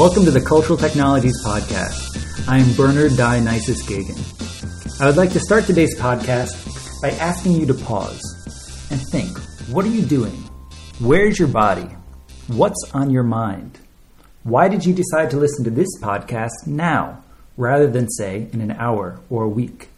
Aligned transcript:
Welcome 0.00 0.24
to 0.24 0.30
the 0.30 0.40
Cultural 0.40 0.78
Technologies 0.78 1.44
Podcast. 1.44 2.48
I 2.48 2.56
am 2.56 2.74
Bernard 2.74 3.18
Dionysius 3.18 3.82
Geoghegan. 3.82 4.98
I 4.98 5.04
would 5.04 5.18
like 5.18 5.30
to 5.32 5.40
start 5.40 5.64
today's 5.64 5.94
podcast 6.00 7.02
by 7.02 7.10
asking 7.10 7.52
you 7.52 7.66
to 7.66 7.74
pause 7.74 8.22
and 8.90 8.98
think 8.98 9.28
what 9.68 9.84
are 9.84 9.90
you 9.90 10.00
doing? 10.00 10.32
Where's 11.00 11.38
your 11.38 11.48
body? 11.48 11.86
What's 12.46 12.82
on 12.94 13.10
your 13.10 13.24
mind? 13.24 13.78
Why 14.42 14.68
did 14.68 14.86
you 14.86 14.94
decide 14.94 15.32
to 15.32 15.36
listen 15.36 15.64
to 15.64 15.70
this 15.70 16.00
podcast 16.00 16.66
now 16.66 17.22
rather 17.58 17.86
than, 17.86 18.08
say, 18.08 18.48
in 18.54 18.62
an 18.62 18.70
hour 18.70 19.20
or 19.28 19.44
a 19.44 19.50
week? 19.50 19.90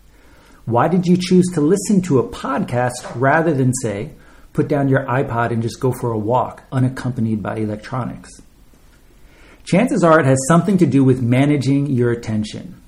Why 0.65 0.89
did 0.89 1.07
you 1.07 1.17
choose 1.17 1.47
to 1.55 1.61
listen 1.61 2.03
to 2.03 2.19
a 2.19 2.29
podcast 2.29 3.13
rather 3.15 3.55
than, 3.55 3.73
say, 3.73 4.11
put 4.53 4.67
down 4.67 4.89
your 4.89 5.07
iPod 5.07 5.53
and 5.53 5.63
just 5.63 5.79
go 5.79 5.93
for 5.93 6.11
a 6.11 6.19
walk 6.19 6.65
unaccompanied 6.73 7.41
by 7.41 7.59
electronics? 7.59 8.42
Chances 9.65 10.03
are 10.03 10.21
it 10.21 10.27
has 10.27 10.39
something 10.49 10.79
to 10.79 10.87
do 10.87 11.05
with 11.05 11.23
managing 11.23 11.87
your 11.87 12.11
attention. 12.11 12.81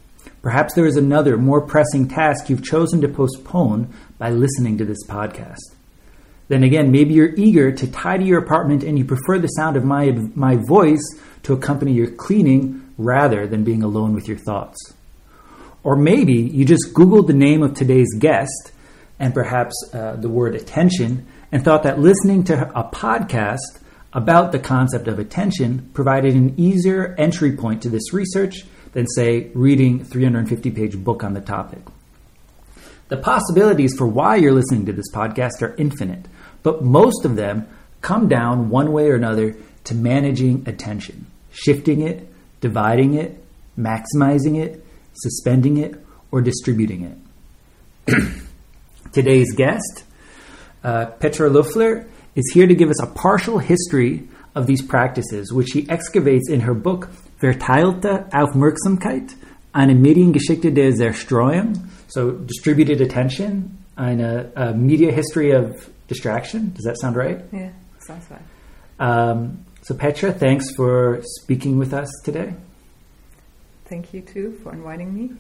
Perhaps 0.42 0.74
there 0.74 0.86
is 0.86 0.96
another, 0.96 1.36
more 1.36 1.60
pressing 1.60 2.08
task 2.08 2.50
you've 2.50 2.64
chosen 2.64 3.00
to 3.00 3.08
postpone 3.08 3.92
by 4.18 4.30
listening 4.30 4.76
to 4.78 4.84
this 4.84 5.06
podcast. 5.08 5.74
Then 6.48 6.62
again, 6.62 6.90
maybe 6.90 7.14
you're 7.14 7.34
eager 7.34 7.72
to 7.72 7.90
tidy 7.90 8.26
your 8.26 8.40
apartment 8.40 8.82
and 8.82 8.98
you 8.98 9.04
prefer 9.04 9.38
the 9.38 9.48
sound 9.48 9.76
of 9.76 9.84
my, 9.84 10.10
my 10.34 10.56
voice 10.68 11.02
to 11.44 11.54
accompany 11.54 11.92
your 11.92 12.10
cleaning 12.10 12.92
rather 12.98 13.46
than 13.46 13.64
being 13.64 13.82
alone 13.82 14.12
with 14.14 14.28
your 14.28 14.36
thoughts. 14.36 14.92
Or 15.82 15.96
maybe 15.96 16.34
you 16.34 16.64
just 16.64 16.92
Googled 16.92 17.26
the 17.26 17.32
name 17.32 17.62
of 17.62 17.74
today's 17.74 18.12
guest 18.18 18.72
and 19.18 19.32
perhaps 19.32 19.74
uh, 19.92 20.16
the 20.16 20.28
word 20.28 20.54
attention 20.54 21.26
and 21.52 21.64
thought 21.64 21.84
that 21.84 22.00
listening 22.00 22.44
to 22.44 22.70
a 22.78 22.84
podcast 22.84 23.80
about 24.14 24.52
the 24.52 24.58
concept 24.60 25.08
of 25.08 25.18
attention 25.18 25.90
provided 25.92 26.34
an 26.34 26.54
easier 26.56 27.14
entry 27.18 27.52
point 27.52 27.82
to 27.82 27.90
this 27.90 28.12
research 28.12 28.64
than, 28.92 29.06
say, 29.08 29.50
reading 29.54 30.00
a 30.00 30.04
350 30.04 30.70
page 30.70 30.96
book 30.96 31.24
on 31.24 31.34
the 31.34 31.40
topic. 31.40 31.80
The 33.08 33.16
possibilities 33.16 33.94
for 33.98 34.06
why 34.06 34.36
you're 34.36 34.52
listening 34.52 34.86
to 34.86 34.92
this 34.92 35.12
podcast 35.12 35.60
are 35.62 35.74
infinite, 35.76 36.26
but 36.62 36.82
most 36.82 37.24
of 37.24 37.36
them 37.36 37.66
come 38.00 38.28
down 38.28 38.70
one 38.70 38.92
way 38.92 39.08
or 39.08 39.16
another 39.16 39.56
to 39.84 39.94
managing 39.94 40.66
attention, 40.66 41.26
shifting 41.52 42.00
it, 42.00 42.32
dividing 42.60 43.14
it, 43.14 43.44
maximizing 43.78 44.62
it, 44.62 44.84
suspending 45.12 45.76
it, 45.76 46.00
or 46.30 46.40
distributing 46.40 47.20
it. 48.06 48.14
Today's 49.12 49.52
guest, 49.54 50.04
uh, 50.82 51.06
Petra 51.06 51.50
Loeffler, 51.50 52.06
is 52.34 52.50
here 52.52 52.66
to 52.66 52.74
give 52.74 52.90
us 52.90 53.02
a 53.02 53.06
partial 53.06 53.58
history 53.58 54.28
of 54.54 54.66
these 54.66 54.82
practices, 54.82 55.52
which 55.52 55.68
she 55.72 55.88
excavates 55.88 56.48
in 56.48 56.60
her 56.60 56.74
book 56.74 57.08
Verteilte 57.40 58.28
Aufmerksamkeit, 58.32 59.34
eine 59.72 59.94
Mediengeschichte 59.94 60.72
der 60.72 60.92
Zerstreuung, 60.94 61.88
so 62.08 62.30
distributed 62.30 63.00
attention, 63.00 63.78
eine 63.96 64.52
a 64.56 64.72
media 64.72 65.12
history 65.12 65.50
of 65.50 65.90
distraction. 66.08 66.72
Does 66.74 66.84
that 66.84 66.98
sound 66.98 67.16
right? 67.16 67.40
Yeah, 67.52 67.70
sounds 67.98 68.26
right. 68.30 68.40
Um, 69.00 69.64
so 69.82 69.94
Petra, 69.94 70.32
thanks 70.32 70.74
for 70.76 71.20
speaking 71.22 71.78
with 71.78 71.92
us 71.92 72.08
today. 72.24 72.54
Thank 73.86 74.14
you 74.14 74.22
too 74.22 74.58
for 74.62 74.72
inviting 74.72 75.12
me. 75.12 75.32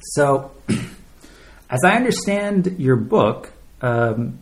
So, 0.00 0.52
as 1.70 1.80
I 1.84 1.96
understand 1.96 2.76
your 2.78 2.96
book, 2.96 3.52
um, 3.80 4.38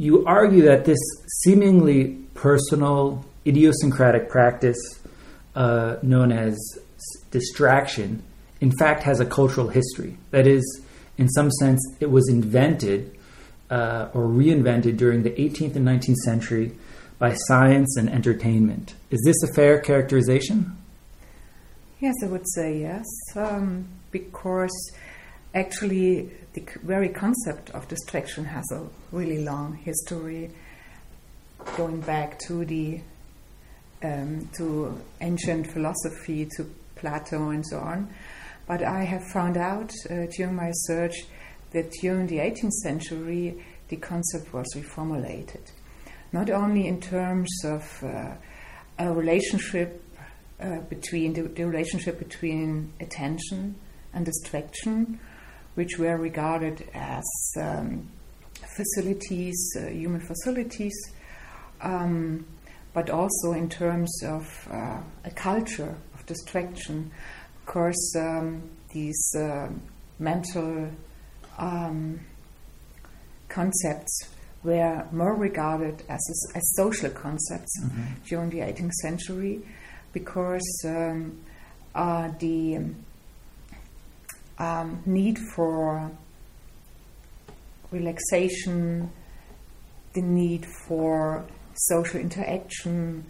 you 0.00 0.24
argue 0.24 0.62
that 0.62 0.86
this 0.86 0.98
seemingly 1.42 2.16
personal, 2.32 3.22
idiosyncratic 3.46 4.30
practice 4.30 4.78
uh, 5.54 5.96
known 6.02 6.32
as 6.32 6.58
distraction, 7.30 8.22
in 8.62 8.72
fact, 8.78 9.02
has 9.02 9.20
a 9.20 9.26
cultural 9.26 9.68
history. 9.68 10.16
That 10.30 10.46
is, 10.46 10.64
in 11.18 11.28
some 11.28 11.50
sense, 11.50 11.86
it 12.00 12.10
was 12.10 12.30
invented 12.30 13.14
uh, 13.68 14.08
or 14.14 14.22
reinvented 14.22 14.96
during 14.96 15.22
the 15.22 15.32
18th 15.32 15.76
and 15.76 15.86
19th 15.86 16.16
century 16.24 16.72
by 17.18 17.34
science 17.34 17.98
and 17.98 18.08
entertainment. 18.08 18.94
Is 19.10 19.20
this 19.26 19.50
a 19.50 19.52
fair 19.52 19.78
characterization? 19.80 20.78
Yes, 22.00 22.14
I 22.24 22.28
would 22.28 22.48
say 22.54 22.80
yes, 22.80 23.04
um, 23.36 23.86
because 24.10 24.92
actually 25.54 26.30
the 26.52 26.66
very 26.82 27.08
concept 27.08 27.70
of 27.70 27.88
distraction 27.88 28.44
has 28.44 28.64
a 28.72 28.86
really 29.12 29.42
long 29.42 29.76
history, 29.76 30.50
going 31.76 32.00
back 32.00 32.38
to 32.46 32.64
the 32.64 33.00
um, 34.02 34.48
to 34.56 34.98
ancient 35.20 35.66
philosophy, 35.66 36.48
to 36.56 36.64
Plato, 36.94 37.50
and 37.50 37.66
so 37.66 37.78
on. 37.78 38.12
But 38.66 38.82
I 38.82 39.04
have 39.04 39.24
found 39.32 39.56
out 39.56 39.92
uh, 40.08 40.26
during 40.36 40.54
my 40.54 40.70
search 40.72 41.14
that 41.72 41.90
during 42.00 42.26
the 42.26 42.38
18th 42.38 42.70
century 42.82 43.62
the 43.88 43.96
concept 43.96 44.52
was 44.52 44.66
reformulated, 44.74 45.70
not 46.32 46.50
only 46.50 46.86
in 46.86 47.00
terms 47.00 47.50
of 47.64 48.02
uh, 48.04 48.34
a 48.98 49.12
relationship 49.12 50.02
uh, 50.60 50.80
between 50.88 51.32
the, 51.32 51.42
the 51.42 51.64
relationship 51.64 52.18
between 52.18 52.92
attention 53.00 53.74
and 54.12 54.24
distraction, 54.24 55.18
which 55.74 55.98
were 55.98 56.16
regarded 56.16 56.88
as 56.94 57.24
um, 57.56 58.08
facilities, 58.76 59.76
uh, 59.78 59.88
human 59.88 60.20
facilities, 60.20 60.94
um, 61.82 62.44
but 62.92 63.10
also 63.10 63.52
in 63.52 63.68
terms 63.68 64.22
of 64.24 64.68
uh, 64.70 65.00
a 65.24 65.30
culture 65.34 65.96
of 66.14 66.26
distraction. 66.26 67.10
Of 67.60 67.66
course, 67.66 68.14
um, 68.16 68.68
these 68.92 69.34
uh, 69.36 69.68
mental 70.18 70.90
um, 71.58 72.20
concepts 73.48 74.28
were 74.62 75.06
more 75.12 75.36
regarded 75.36 76.02
as, 76.08 76.52
as 76.54 76.62
social 76.76 77.10
concepts 77.10 77.80
during 78.26 78.50
the 78.50 78.58
18th 78.58 78.92
century 78.92 79.62
because 80.12 80.82
um, 80.84 81.40
uh, 81.94 82.28
the 82.38 82.80
um, 84.60 85.02
need 85.06 85.38
for 85.54 86.10
relaxation, 87.90 89.10
the 90.14 90.22
need 90.22 90.66
for 90.86 91.44
social 91.74 92.20
interaction 92.20 93.24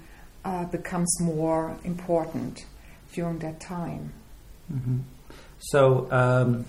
uh, 0.45 0.65
becomes 0.67 1.21
more 1.21 1.79
important 1.85 2.65
during 3.13 3.39
that 3.39 3.61
time. 3.61 4.13
So, 5.59 6.11
um, 6.11 6.65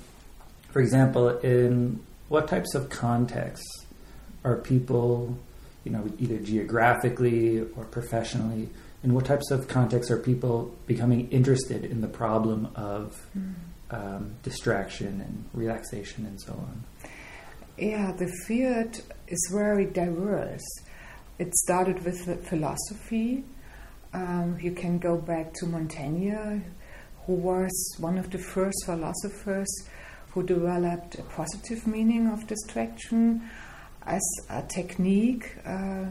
for 0.71 0.81
example, 0.81 1.29
in 1.39 2.01
what 2.29 2.47
types 2.47 2.75
of 2.75 2.89
contexts 2.89 3.85
are 4.44 4.57
people, 4.57 5.38
you 5.83 5.91
know, 5.91 6.09
either 6.19 6.38
geographically 6.38 7.59
or 7.59 7.85
professionally, 7.85 8.69
in 9.03 9.13
what 9.13 9.25
types 9.25 9.50
of 9.51 9.67
contexts 9.67 10.11
are 10.11 10.17
people 10.17 10.75
becoming 10.85 11.29
interested 11.29 11.85
in 11.85 12.01
the 12.01 12.07
problem 12.07 12.69
of 12.75 13.25
um, 13.91 14.35
distraction 14.44 15.22
and 15.22 15.46
relaxation 15.53 16.25
and 16.25 16.41
so 16.41 16.53
on? 16.53 16.84
Yeah, 17.78 18.12
the 18.12 18.31
field 18.47 19.02
is 19.28 19.50
very 19.53 19.85
diverse. 19.85 20.66
It 21.40 21.53
started 21.56 22.03
with 22.03 22.47
philosophy. 22.47 23.44
Um, 24.13 24.57
you 24.62 24.72
can 24.72 25.00
go 25.00 25.18
back 25.18 25.54
to 25.56 25.65
Montaigne, 25.65 26.62
who 27.25 27.33
was 27.33 27.71
one 28.00 28.18
of 28.18 28.30
the 28.30 28.38
first 28.38 28.86
philosophers 28.86 29.88
who 30.31 30.44
developed 30.44 31.15
a 31.15 31.24
positive 31.24 31.86
meaning 31.88 32.27
of 32.27 32.48
distraction 32.48 33.50
as 34.06 34.21
a 34.50 34.63
technique 34.63 35.56
uh, 35.65 36.06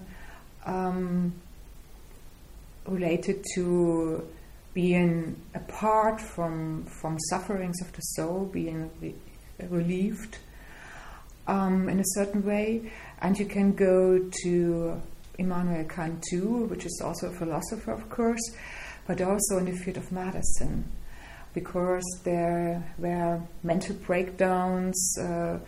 um, 0.66 1.32
related 2.86 3.44
to 3.54 4.26
being 4.72 5.40
apart 5.54 6.20
from 6.20 6.84
from 7.00 7.18
sufferings 7.30 7.80
of 7.82 7.92
the 7.92 8.00
soul, 8.00 8.44
being 8.46 8.90
re- 9.00 9.14
relieved 9.68 10.38
um, 11.46 11.88
in 11.88 12.00
a 12.00 12.04
certain 12.14 12.44
way. 12.44 12.92
And 13.20 13.38
you 13.38 13.46
can 13.46 13.72
go 13.72 14.30
to 14.42 15.00
Immanuel 15.38 15.84
Kant 15.84 16.24
too, 16.30 16.66
which 16.66 16.86
is 16.86 17.02
also 17.04 17.28
a 17.28 17.32
philosopher, 17.32 17.92
of 17.92 18.08
course, 18.08 18.54
but 19.06 19.20
also 19.20 19.58
in 19.58 19.64
the 19.64 19.76
field 19.76 19.96
of 19.96 20.12
medicine, 20.12 20.84
because 21.52 22.04
there 22.24 22.82
were 22.98 23.40
mental 23.62 23.96
breakdowns 23.96 25.18
uh, 25.18 25.58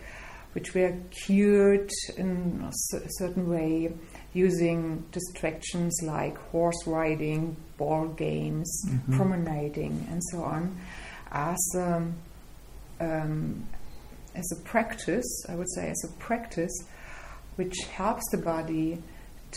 which 0.53 0.73
were 0.73 0.95
cured 1.25 1.89
in 2.17 2.63
a 2.67 2.71
certain 3.19 3.49
way 3.49 3.91
using 4.33 5.03
distractions 5.11 5.99
like 6.03 6.37
horse 6.49 6.87
riding, 6.87 7.55
ball 7.77 8.07
games, 8.07 8.85
promenading, 9.11 10.07
and 10.09 10.21
so 10.31 10.43
on, 10.43 10.75
as 11.31 11.59
um, 11.75 12.15
um, 12.99 13.67
as 14.35 14.51
a 14.51 14.63
practice, 14.63 15.45
I 15.47 15.55
would 15.55 15.69
say, 15.71 15.89
as 15.89 16.03
a 16.03 16.17
practice, 16.19 16.71
which 17.55 17.75
helps 17.91 18.23
the 18.31 18.37
body 18.37 19.01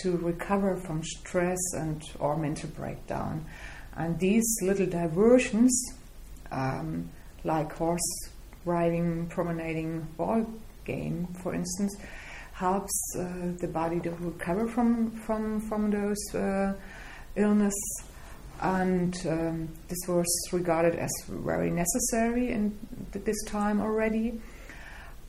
to 0.03 0.17
recover 0.19 0.77
from 0.77 1.03
stress 1.03 1.59
and 1.75 2.03
or 2.19 2.37
mental 2.37 2.69
breakdown. 2.71 3.47
And 3.97 4.19
these 4.19 4.45
little 4.63 4.87
diversions, 4.87 5.73
um, 6.53 7.09
like 7.45 7.73
horse 7.73 8.29
riding, 8.67 9.27
promenading, 9.29 10.07
ball 10.19 10.47
game, 10.87 11.27
for 11.43 11.55
instance, 11.55 11.95
helps 12.53 12.97
uh, 13.19 13.25
the 13.61 13.69
body 13.69 14.01
to 14.01 14.11
recover 14.21 14.67
from 14.69 15.11
from 15.27 15.61
from 15.69 15.91
those 15.91 16.35
uh, 16.35 16.73
illness. 17.35 17.75
And 18.63 19.15
um, 19.29 19.69
this 19.89 19.99
was 20.09 20.27
regarded 20.53 20.95
as 20.97 21.11
very 21.29 21.71
necessary 21.71 22.53
in 22.53 22.73
this 23.13 23.37
time 23.47 23.81
already. 23.83 24.41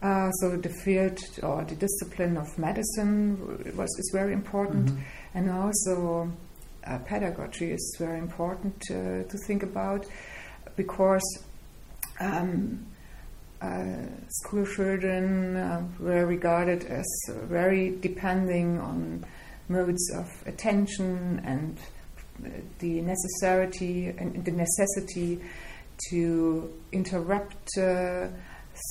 Uh, 0.01 0.29
so 0.39 0.55
the 0.55 0.69
field 0.85 1.19
or 1.43 1.65
the 1.65 1.75
discipline 1.75 2.37
of 2.37 2.47
medicine 2.57 3.37
was 3.75 3.89
is 3.99 4.09
very 4.13 4.31
important, 4.31 4.85
Mhm. 4.91 4.97
and 5.33 5.49
also 5.49 6.31
uh, 6.85 6.99
pedagogy 6.99 7.71
is 7.73 7.95
very 7.99 8.19
important 8.19 8.75
uh, 8.91 9.23
to 9.31 9.37
think 9.47 9.63
about 9.63 10.05
because 10.77 11.27
um, 12.21 12.85
school 14.29 14.65
children 14.65 15.55
uh, 15.55 15.83
were 15.99 16.25
regarded 16.25 16.83
as 16.85 17.05
very 17.43 17.97
depending 18.01 18.79
on 18.79 19.25
modes 19.69 20.11
of 20.15 20.27
attention 20.45 21.41
and 21.45 21.77
uh, 22.45 22.49
the 22.79 23.01
necessity 23.01 24.07
and 24.07 24.45
the 24.45 24.51
necessity 24.51 25.39
to 26.09 26.71
interrupt 26.91 27.77
uh, 27.77 28.27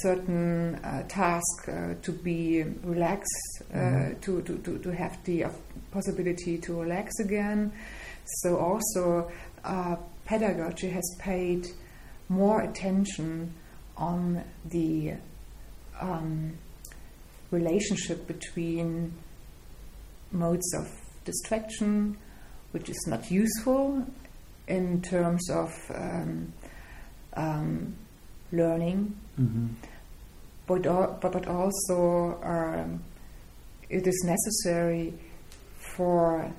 certain 0.03 0.75
uh, 0.77 1.05
task 1.09 1.69
uh, 1.69 1.95
to 2.03 2.11
be 2.11 2.65
relaxed, 2.83 3.63
uh, 3.73 3.77
Mhm. 3.79 4.21
to, 4.21 4.43
to, 4.43 4.59
to, 4.59 4.79
to 4.79 4.91
have 4.91 5.17
the 5.25 5.45
uh, 5.45 5.51
possibility 5.93 6.59
to 6.59 6.81
relax 6.83 7.21
again. 7.21 7.71
So 8.43 8.59
also 8.59 9.31
uh, 9.65 9.97
pedagogy 10.25 10.91
has 10.91 11.05
paid 11.21 11.69
more 12.29 12.63
attention 12.63 13.55
on 13.97 14.45
the 14.65 15.15
um, 16.01 16.57
relationship 17.51 18.27
between 18.27 19.13
modes 20.33 20.75
of 20.75 20.87
distraction, 21.25 22.17
which 22.73 22.89
is 22.89 23.05
not 23.07 23.31
useful 23.31 24.07
in 24.69 25.01
terms 25.03 25.49
of 25.51 25.71
um, 25.95 26.53
um, 27.35 27.95
learning, 28.53 29.17
Mm-hmm. 29.41 29.67
but, 30.67 30.83
but, 31.21 31.31
but 31.31 31.47
also 31.47 32.41
um, 32.43 33.03
it 33.91 34.07
is 34.07 34.25
necessary 34.25 35.13
for 35.95 36.51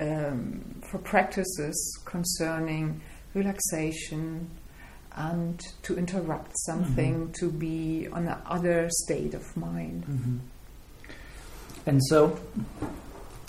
um, 0.00 0.82
for 0.90 0.98
practices 0.98 1.98
concerning 2.04 3.00
relaxation 3.34 4.50
and 5.16 5.58
to 5.82 5.96
interrupt 5.96 6.52
something 6.66 7.32
to 7.40 7.50
be 7.50 8.06
on 8.12 8.26
the 8.26 8.36
other 8.46 8.88
state 8.90 9.32
of 9.34 9.56
mind. 9.56 10.04
Mm-hmm. 10.04 10.36
And 11.86 12.00
so, 12.06 12.38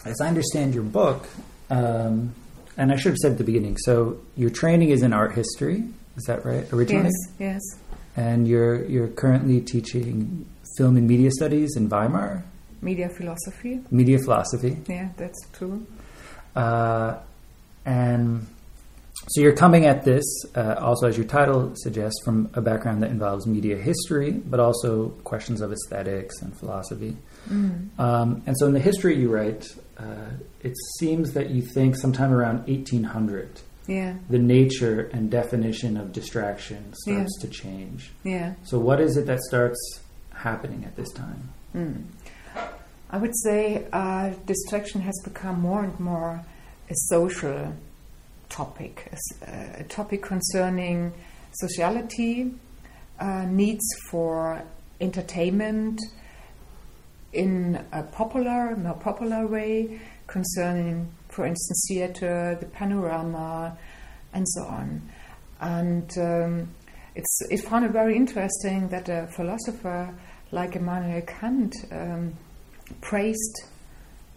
as 0.05 0.21
I 0.21 0.27
understand 0.27 0.73
your 0.73 0.83
book, 0.83 1.27
um, 1.69 2.33
and 2.77 2.91
I 2.91 2.95
should 2.95 3.09
have 3.13 3.17
said 3.17 3.31
at 3.33 3.37
the 3.39 3.43
beginning, 3.43 3.77
so 3.77 4.19
your 4.35 4.49
training 4.49 4.89
is 4.91 5.01
in 5.01 5.11
art 5.11 5.33
history, 5.33 5.83
is 6.15 6.23
that 6.25 6.45
right? 6.45 6.71
Originally, 6.71 7.09
Yes, 7.09 7.33
yes, 7.39 7.61
and 8.15 8.47
you're 8.47 8.85
you're 8.85 9.07
currently 9.09 9.59
teaching 9.61 10.45
film 10.77 10.95
and 10.97 11.07
media 11.07 11.31
studies 11.31 11.75
in 11.75 11.89
Weimar, 11.89 12.43
media 12.81 13.09
philosophy. 13.09 13.81
media 13.91 14.19
philosophy, 14.19 14.77
Yeah, 14.87 15.09
that's 15.17 15.39
true. 15.53 15.85
uh, 16.55 17.15
and 17.85 18.45
so 19.29 19.41
you're 19.41 19.55
coming 19.55 19.85
at 19.85 20.03
this 20.05 20.23
uh, 20.55 20.75
also, 20.79 21.07
as 21.07 21.17
your 21.17 21.25
title 21.25 21.73
suggests, 21.75 22.19
from 22.23 22.49
a 22.53 22.61
background 22.61 23.03
that 23.03 23.09
involves 23.11 23.45
media 23.45 23.75
history, 23.77 24.31
but 24.31 24.59
also 24.59 25.09
questions 25.23 25.61
of 25.61 25.71
aesthetics 25.71 26.41
and 26.41 26.57
philosophy. 26.57 27.15
Mm. 27.49 27.99
Um, 27.99 28.43
and 28.45 28.55
so 28.57 28.67
in 28.67 28.73
the 28.73 28.79
history 28.79 29.17
you 29.17 29.29
write, 29.29 29.67
uh, 29.97 30.31
it 30.63 30.73
seems 30.99 31.33
that 31.33 31.49
you 31.49 31.61
think 31.61 31.95
sometime 31.95 32.31
around 32.33 32.67
1800, 32.67 33.61
Yeah, 33.87 34.15
the 34.29 34.39
nature 34.39 35.09
and 35.13 35.29
definition 35.31 35.97
of 35.97 36.11
distraction 36.13 36.93
starts 36.93 37.37
to 37.41 37.47
change. 37.47 38.11
yeah. 38.23 38.53
So 38.63 38.79
what 38.79 38.99
is 39.01 39.17
it 39.17 39.25
that 39.25 39.39
starts 39.41 39.79
happening 40.33 40.83
at 40.85 40.95
this 40.95 41.11
time? 41.13 41.49
Mm. 41.75 42.03
I 43.09 43.17
would 43.17 43.35
say 43.43 43.85
uh, 43.93 44.31
distraction 44.45 45.01
has 45.01 45.15
become 45.23 45.61
more 45.61 45.83
and 45.83 45.97
more 45.99 46.43
a 46.89 46.93
social 47.09 47.73
topic, 48.49 49.11
a 49.41 49.83
topic 49.83 50.21
concerning 50.21 51.13
sociality, 51.53 52.51
uh, 53.19 53.45
needs 53.45 53.83
for 54.09 54.61
entertainment 55.01 55.99
in 57.33 57.83
a 57.91 58.03
popular, 58.03 58.75
more 58.75 58.95
popular 58.95 59.47
way, 59.47 59.99
concerning, 60.27 61.09
for 61.29 61.45
instance, 61.45 61.85
theater, 61.89 62.57
the 62.59 62.65
panorama, 62.67 63.77
and 64.33 64.47
so 64.49 64.63
on. 64.63 65.01
And 65.59 66.11
um, 66.17 66.69
it's, 67.15 67.39
it 67.49 67.61
found 67.61 67.85
it 67.85 67.91
very 67.91 68.15
interesting 68.15 68.87
that 68.89 69.09
a 69.09 69.27
philosopher 69.27 70.13
like 70.51 70.75
Immanuel 70.75 71.21
Kant 71.21 71.75
um, 71.91 72.33
praised 73.01 73.63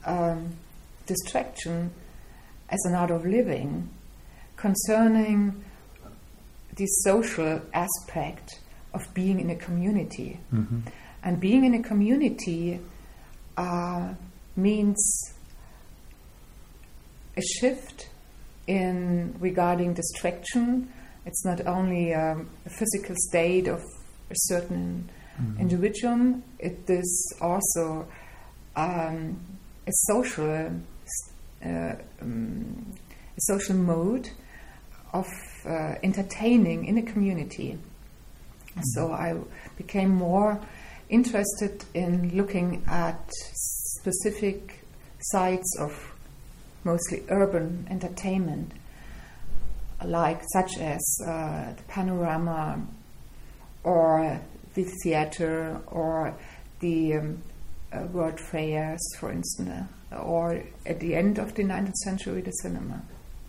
um, 0.07 0.57
distraction 1.07 1.91
as 2.69 2.79
an 2.87 2.95
art 2.95 3.11
of 3.11 3.25
living 3.25 3.89
concerning 4.61 5.65
the 6.77 6.87
social 6.87 7.61
aspect 7.73 8.61
of 8.95 9.03
being 9.15 9.41
in 9.41 9.51
a 9.51 9.57
community. 9.57 10.39
Mm-hmm. 10.53 10.81
And 11.23 11.41
being 11.41 11.65
in 11.65 11.75
a 11.75 11.83
community 11.83 12.81
uh, 13.57 14.15
means 14.57 15.01
a 17.37 17.43
shift 17.43 18.09
in 18.67 19.35
regarding 19.41 19.95
distraction. 19.95 20.93
It's 21.27 21.45
not 21.45 21.67
only 21.67 22.15
um, 22.15 22.49
a 22.67 22.71
physical 22.71 23.15
state 23.29 23.69
of 23.69 23.81
a 24.31 24.35
certain 24.35 25.11
Mm-hmm. 25.41 25.63
individuum, 25.63 26.43
it 26.59 26.81
is 26.89 27.35
also 27.41 28.07
um, 28.77 29.41
a 29.87 29.93
social, 30.07 30.71
uh, 31.65 31.95
um, 32.21 32.93
a 33.37 33.41
social 33.41 33.77
mode 33.77 34.29
of 35.13 35.27
uh, 35.67 35.95
entertaining 36.03 36.87
in 36.87 36.99
a 36.99 37.03
community. 37.03 37.79
So 38.95 39.13
I 39.13 39.37
became 39.77 40.11
more 40.11 40.61
interested 41.09 41.85
in 41.93 42.37
looking 42.37 42.85
at 42.87 43.31
specific 43.33 44.85
sites 45.19 45.77
of 45.81 45.93
mostly 46.85 47.25
urban 47.29 47.87
entertainment, 47.91 48.73
like 50.05 50.41
such 50.53 50.79
as 50.79 51.01
uh, 51.27 51.73
the 51.77 51.83
panorama 51.89 52.81
or 53.85 54.41
the 54.75 54.85
theater 55.03 55.81
or 55.89 56.35
the 56.81 57.15
um, 57.15 57.43
uh, 57.93 58.03
world 58.13 58.39
fairs, 58.39 59.01
for 59.19 59.31
instance, 59.31 59.89
or 60.13 60.63
at 60.87 61.01
the 61.01 61.15
end 61.15 61.39
of 61.39 61.55
the 61.55 61.65
19th 61.65 61.95
century, 61.97 62.41
the 62.41 62.53
cinema. 62.53 63.03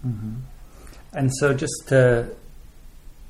Mm-hmm. 0.06 0.36
And 1.14 1.32
so, 1.40 1.54
just 1.54 1.88
to 1.88 2.30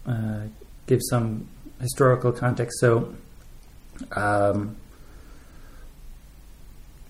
uh, 0.08 0.42
give 0.88 1.00
some 1.10 1.48
historical 1.80 2.32
context, 2.32 2.80
so 2.80 3.14
um, 4.16 4.76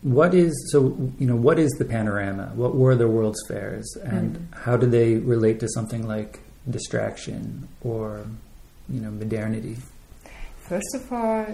what 0.02 0.34
is 0.34 0.52
so 0.72 1.12
you 1.20 1.28
know 1.28 1.36
what 1.36 1.60
is 1.60 1.72
the 1.74 1.86
panorama? 1.86 2.52
What 2.56 2.76
were 2.76 2.96
the 2.96 3.08
World's 3.08 3.42
Fairs, 3.48 3.96
and 4.04 4.36
Mhm. 4.38 4.58
how 4.66 4.78
do 4.78 4.88
they 4.88 5.16
relate 5.18 5.60
to 5.60 5.68
something 5.70 6.08
like 6.08 6.40
distraction 6.70 7.68
or 7.82 8.26
you 8.90 9.02
know 9.02 9.12
modernity? 9.12 9.78
First 10.70 10.96
of 10.96 11.12
all, 11.12 11.46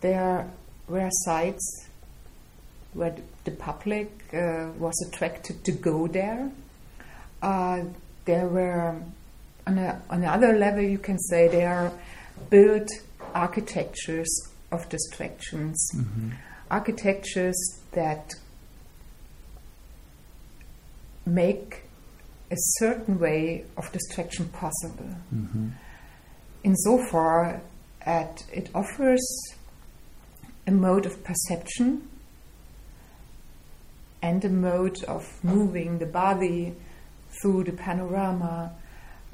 there 0.00 0.46
were 0.88 1.10
sites 1.24 1.86
where 2.94 3.14
the 3.44 3.50
public 3.52 4.10
uh, 4.34 4.68
was 4.78 4.94
attracted 5.08 5.64
to 5.64 5.72
go 5.72 6.06
there. 6.06 6.50
Uh, 7.42 7.82
there 8.24 8.46
were, 8.48 9.00
on, 9.66 9.78
a, 9.78 10.00
on 10.10 10.18
another 10.22 10.56
level, 10.56 10.82
you 10.82 10.98
can 10.98 11.18
say 11.18 11.48
there 11.48 11.72
are 11.74 11.92
built 12.50 12.88
architectures 13.34 14.28
of 14.70 14.88
distractions, 14.88 15.78
Mm-hmm. 15.94 16.30
architectures 16.70 17.56
that 17.92 18.30
make 21.26 21.82
a 22.50 22.56
certain 22.78 23.18
way 23.18 23.64
of 23.76 23.90
distraction 23.92 24.48
possible 24.48 25.14
Mm-hmm. 25.34 25.68
insofar 26.64 27.60
as 28.02 28.26
it 28.52 28.68
offers 28.74 29.24
a 30.66 30.70
mode 30.70 31.06
of 31.06 31.22
perception 31.24 32.08
and 34.20 34.44
a 34.44 34.48
mode 34.48 35.02
of 35.04 35.24
moving 35.44 35.98
the 35.98 36.06
body 36.06 36.74
through 37.42 37.64
the 37.64 37.72
panorama 37.72 38.72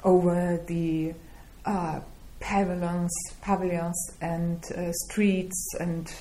over 0.03 0.59
the 0.67 1.13
uh, 1.65 1.99
pavilions, 2.39 3.11
pavilions 3.41 4.11
and 4.21 4.65
uh, 4.71 4.91
streets 4.91 5.75
and 5.79 6.11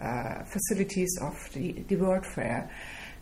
uh, 0.00 0.42
facilities 0.44 1.16
of 1.20 1.34
the, 1.52 1.72
the 1.88 1.96
World 1.96 2.26
Fair. 2.26 2.70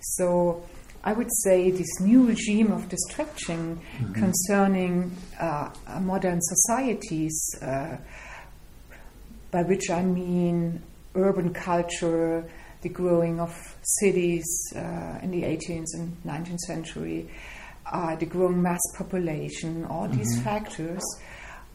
So 0.01 0.65
I 1.05 1.13
would 1.13 1.29
say 1.45 1.71
this 1.71 2.01
new 2.01 2.27
regime 2.27 2.73
of 2.73 2.89
distraction 2.89 3.81
mm-hmm. 3.99 4.13
concerning 4.13 5.17
uh, 5.41 5.71
modern 6.01 6.39
societies, 6.41 7.57
uh, 7.61 7.97
by 9.51 9.63
which 9.63 9.91
I 9.91 10.03
mean 10.03 10.83
urban 11.15 11.53
culture, 11.53 12.49
the 12.83 12.89
growing 12.89 13.41
of 13.41 13.53
cities 13.83 14.45
uh, 14.75 15.19
in 15.23 15.31
the 15.31 15.43
18th 15.43 15.95
and 15.95 16.17
19th 16.25 16.59
century, 16.61 17.29
uh, 17.91 18.17
the 18.17 18.27
growing 18.27 18.63
mass 18.63 18.81
population, 18.97 19.85
all 19.87 20.07
mm-hmm. 20.07 20.19
these 20.19 20.43
factors 20.43 21.03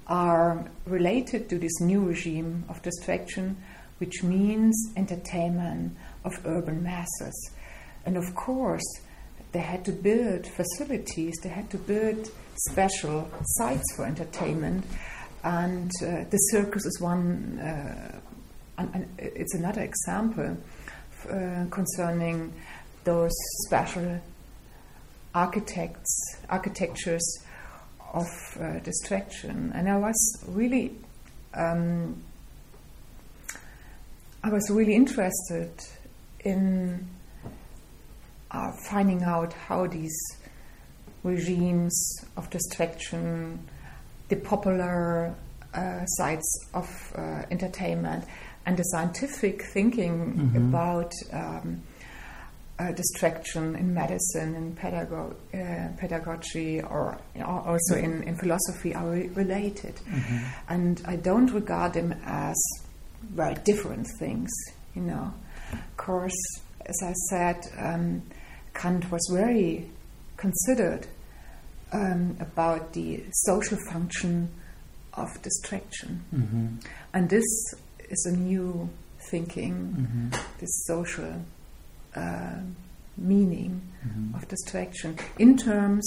are 0.08 0.70
related 0.86 1.50
to 1.50 1.60
this 1.60 1.82
new 1.82 2.02
regime 2.02 2.64
of 2.70 2.82
distraction, 2.82 3.58
which 3.98 4.24
means 4.24 4.94
entertainment 4.96 5.96
of 6.24 6.34
urban 6.46 6.82
masses. 6.82 7.52
And 8.06 8.16
of 8.16 8.36
course, 8.36 8.86
they 9.52 9.60
had 9.60 9.84
to 9.86 9.92
build 9.92 10.48
facilities, 10.48 11.36
they 11.44 11.50
had 11.50 11.70
to 11.72 11.78
build 11.78 12.30
special 12.70 13.30
sites 13.44 13.84
for 13.96 14.06
entertainment, 14.06 14.86
and 15.44 15.92
uh, 16.02 16.24
the 16.30 16.38
circus 16.52 16.86
is 16.86 17.00
one. 17.02 17.60
Uh, 17.60 18.20
and, 18.78 18.94
and 18.94 19.10
it's 19.18 19.56
another 19.56 19.82
example 19.82 20.56
uh, 21.30 21.66
concerning 21.72 22.54
those 23.04 23.32
special 23.66 24.22
architects, 25.38 26.36
architectures 26.50 27.44
of 28.14 28.26
uh, 28.60 28.80
distraction, 28.80 29.72
and 29.76 29.88
I 29.88 29.98
was 29.98 30.44
really. 30.48 30.96
Um, 31.54 32.24
I 34.44 34.50
was 34.50 34.70
really 34.70 34.96
interested 34.96 35.72
in 36.40 37.08
are 38.52 38.74
finding 38.90 39.24
out 39.24 39.52
how 39.54 39.88
these 39.88 40.18
regimes 41.24 41.96
of 42.38 42.50
distraction, 42.50 43.60
the 44.30 44.38
popular 44.38 45.36
uh, 45.74 46.06
sides 46.06 46.48
of 46.74 46.88
uh, 47.16 47.44
entertainment, 47.52 48.24
and 48.66 48.78
the 48.78 48.84
scientific 48.84 49.64
thinking 49.74 50.34
mm-hmm. 50.34 50.70
about 50.70 51.12
um, 51.34 51.82
uh, 52.80 52.92
distraction 52.92 53.76
in 53.76 53.94
medicine, 53.94 54.56
in 54.56 54.76
pedago- 54.76 55.36
uh, 55.54 55.96
pedagogy, 55.98 56.82
or 56.82 57.18
you 57.34 57.42
know, 57.42 57.64
also 57.66 57.96
in, 57.96 58.24
in 58.24 58.38
philosophy 58.38 58.94
are 58.94 59.10
re- 59.10 59.28
related. 59.30 59.96
Mm-hmm. 59.96 60.38
And 60.70 61.02
I 61.06 61.16
don't 61.16 61.52
regard 61.52 61.94
them 61.94 62.14
as 62.26 62.56
very 63.22 63.56
different 63.66 64.08
things, 64.20 64.50
you 64.96 65.02
know. 65.02 65.34
Of 65.74 65.98
course, 65.98 66.60
as 66.86 66.96
I 67.04 67.14
said, 67.30 67.58
um, 67.78 68.22
Kant 68.74 69.12
was 69.12 69.28
very 69.34 69.90
considered 70.38 71.08
um, 71.92 72.38
about 72.40 72.94
the 72.94 73.24
social 73.32 73.78
function 73.92 74.50
of 75.14 75.28
distraction. 75.42 76.24
Mm-hmm. 76.34 76.68
And 77.14 77.30
this 77.30 77.44
is 78.10 78.26
a 78.32 78.38
new 78.38 78.88
thinking, 79.32 79.74
mm-hmm. 79.74 80.30
this 80.60 80.86
social 80.86 81.42
uh, 82.18 82.60
meaning 83.18 83.82
mm-hmm. 84.06 84.36
of 84.36 84.48
distraction 84.48 85.18
in 85.38 85.58
terms 85.58 86.06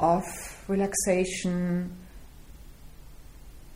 of 0.00 0.22
relaxation, 0.68 1.90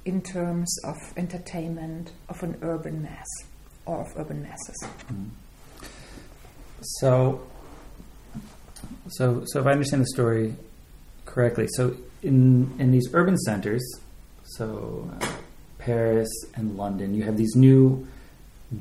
in 0.04 0.20
terms 0.22 0.74
of 0.84 0.96
entertainment 1.16 2.12
of 2.28 2.42
an 2.42 2.56
urban 2.62 3.02
mass 3.02 3.26
or 3.86 4.00
of 4.02 4.08
urban 4.16 4.42
masses. 4.42 4.76
Mm-hmm. 4.82 5.28
So, 6.80 7.46
so, 9.10 9.44
so 9.46 9.60
if 9.60 9.66
I 9.66 9.72
understand 9.72 10.02
the 10.02 10.06
story 10.06 10.54
correctly, 11.24 11.68
so 11.76 11.96
in 12.22 12.74
in 12.78 12.90
these 12.90 13.08
urban 13.12 13.36
centers, 13.38 13.84
so 14.44 15.08
uh, 15.20 15.26
Paris 15.78 16.28
and 16.54 16.76
London, 16.76 17.14
you 17.14 17.22
have 17.24 17.36
these 17.36 17.54
new 17.54 18.06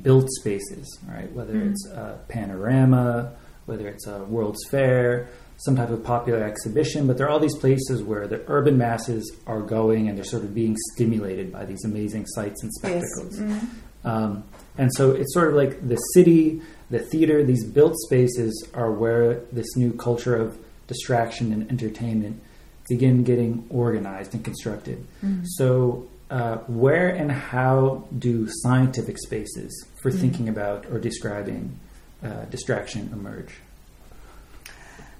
built 0.02 0.28
spaces, 0.30 0.98
right? 1.08 1.30
Whether 1.32 1.54
mm. 1.54 1.70
it's 1.70 1.86
a 1.88 2.18
panorama, 2.28 3.32
whether 3.66 3.88
it's 3.88 4.06
a 4.06 4.24
World's 4.24 4.64
Fair, 4.70 5.28
some 5.58 5.76
type 5.76 5.90
of 5.90 6.02
popular 6.02 6.42
exhibition, 6.42 7.06
but 7.06 7.18
there 7.18 7.26
are 7.26 7.30
all 7.30 7.40
these 7.40 7.56
places 7.56 8.02
where 8.02 8.26
the 8.26 8.42
urban 8.48 8.76
masses 8.78 9.36
are 9.46 9.60
going 9.60 10.08
and 10.08 10.16
they're 10.16 10.24
sort 10.24 10.42
of 10.42 10.54
being 10.54 10.76
stimulated 10.94 11.52
by 11.52 11.64
these 11.64 11.84
amazing 11.84 12.26
sights 12.26 12.62
and 12.62 12.72
spectacles. 12.72 13.38
Yes. 13.38 13.64
Mm. 13.64 13.68
Um, 14.04 14.44
and 14.76 14.90
so 14.94 15.12
it's 15.12 15.32
sort 15.34 15.48
of 15.48 15.54
like 15.54 15.86
the 15.86 15.96
city 16.14 16.60
the 16.92 16.98
theater, 16.98 17.42
these 17.42 17.64
built 17.64 17.96
spaces 17.96 18.68
are 18.74 18.92
where 18.92 19.40
this 19.50 19.76
new 19.76 19.94
culture 19.94 20.36
of 20.36 20.58
distraction 20.86 21.50
and 21.50 21.68
entertainment 21.70 22.40
begin 22.86 23.24
getting 23.24 23.66
organized 23.70 24.34
and 24.34 24.44
constructed. 24.44 24.98
Mm-hmm. 25.24 25.44
So, 25.44 26.06
uh, 26.32 26.56
where 26.66 27.10
and 27.10 27.30
how 27.30 28.04
do 28.18 28.48
scientific 28.48 29.18
spaces 29.18 29.86
for 30.00 30.10
mm-hmm. 30.10 30.20
thinking 30.20 30.48
about 30.48 30.86
or 30.86 30.98
describing 30.98 31.78
uh, 32.24 32.46
distraction 32.46 33.10
emerge? 33.12 33.52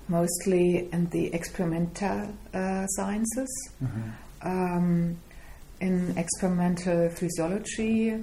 Mostly 0.09 0.88
in 0.90 1.11
the 1.11 1.26
experimental 1.35 2.33
uh, 2.54 2.87
sciences, 2.87 3.71
mm-hmm. 3.85 4.49
um, 4.49 5.19
in 5.81 6.16
experimental 6.16 7.11
physiology 7.11 8.14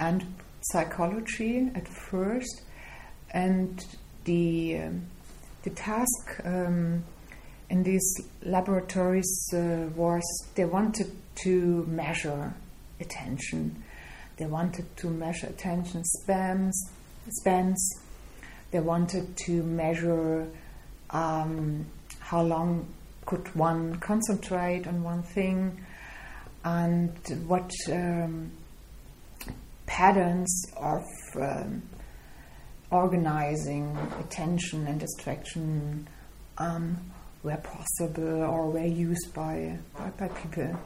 and 0.00 0.34
psychology 0.72 1.70
at 1.76 1.86
first, 1.86 2.62
and 3.30 3.84
the 4.24 4.78
um, 4.78 5.06
the 5.62 5.70
task 5.70 6.40
um, 6.44 7.04
in 7.70 7.82
these 7.84 8.08
laboratories 8.42 9.50
uh, 9.54 9.86
was 9.94 10.22
they 10.54 10.64
wanted 10.64 11.10
to 11.42 11.84
measure 11.86 12.54
attention. 13.00 13.82
They 14.36 14.46
wanted 14.46 14.96
to 14.98 15.10
measure 15.10 15.48
attention 15.48 16.04
spans, 16.04 16.90
spans. 17.28 17.90
They 18.70 18.80
wanted 18.80 19.36
to 19.46 19.62
measure 19.62 20.48
um, 21.10 21.86
how 22.20 22.42
long 22.42 22.86
could 23.26 23.54
one 23.54 23.96
concentrate 23.96 24.86
on 24.86 25.02
one 25.02 25.22
thing, 25.22 25.84
and 26.64 27.12
what 27.46 27.70
um, 27.90 28.50
patterns 29.86 30.66
of 30.76 31.04
um, 31.36 31.82
organizing 32.90 33.96
attention 34.20 34.86
and 34.86 35.00
distraction 35.00 36.08
um, 36.58 36.96
where 37.42 37.58
possible 37.58 38.42
or 38.42 38.70
were 38.70 38.84
used 38.84 39.32
by, 39.34 39.78
by, 39.96 40.10
by 40.10 40.28
people. 40.28 40.78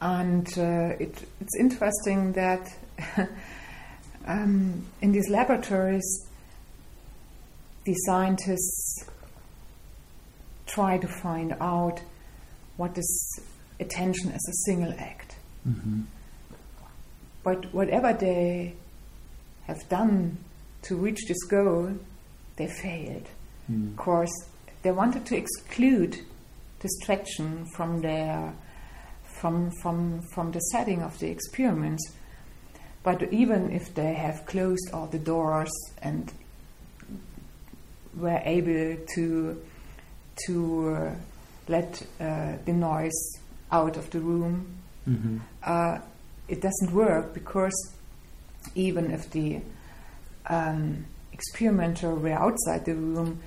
And 0.00 0.46
uh, 0.56 0.96
it, 0.98 1.28
it's 1.40 1.56
interesting 1.58 2.32
that 2.32 2.66
um, 4.26 4.86
in 5.02 5.12
these 5.12 5.28
laboratories, 5.28 6.26
the 7.84 7.94
scientists 8.06 9.04
try 10.66 10.98
to 10.98 11.08
find 11.08 11.54
out 11.60 12.00
what 12.76 12.96
is 12.96 13.40
attention 13.78 14.30
as 14.30 14.46
a 14.48 14.52
single 14.66 14.94
act. 14.98 15.36
Mm-hmm. 15.68 16.02
But 17.42 17.72
whatever 17.74 18.12
they 18.12 18.74
have 19.66 19.88
done 19.88 20.38
to 20.82 20.96
reach 20.96 21.20
this 21.26 21.42
goal, 21.44 21.92
they 22.56 22.68
failed. 22.68 23.26
Mm. 23.70 23.90
Of 23.92 23.96
course, 23.96 24.32
they 24.82 24.92
wanted 24.92 25.26
to 25.26 25.36
exclude 25.36 26.18
distraction 26.80 27.66
from 27.74 28.00
their 28.00 28.54
from 29.40 29.70
from 29.82 30.20
from 30.34 30.52
the 30.52 30.60
setting 30.72 31.02
of 31.02 31.18
the 31.18 31.28
experiments. 31.28 32.12
But 33.02 33.32
even 33.32 33.70
if 33.72 33.94
they 33.94 34.12
have 34.12 34.44
closed 34.44 34.90
all 34.92 35.06
the 35.06 35.18
doors 35.18 35.72
and 36.02 36.30
were 38.14 38.40
able 38.44 39.02
to 39.14 39.62
to 40.46 40.88
uh, 40.90 41.14
let 41.68 42.02
uh, 42.20 42.56
the 42.64 42.72
noise 42.72 43.38
out 43.72 43.96
of 43.96 44.10
the 44.10 44.20
room, 44.20 44.76
mm-hmm. 45.08 45.38
uh, 45.62 45.98
it 46.48 46.60
doesn't 46.60 46.92
work 46.92 47.32
because 47.32 47.94
even 48.74 49.10
if 49.10 49.30
the 49.30 49.60
um, 50.48 51.06
experimenter 51.32 52.14
were 52.14 52.32
outside 52.32 52.84
the 52.84 52.94
room 52.94 53.40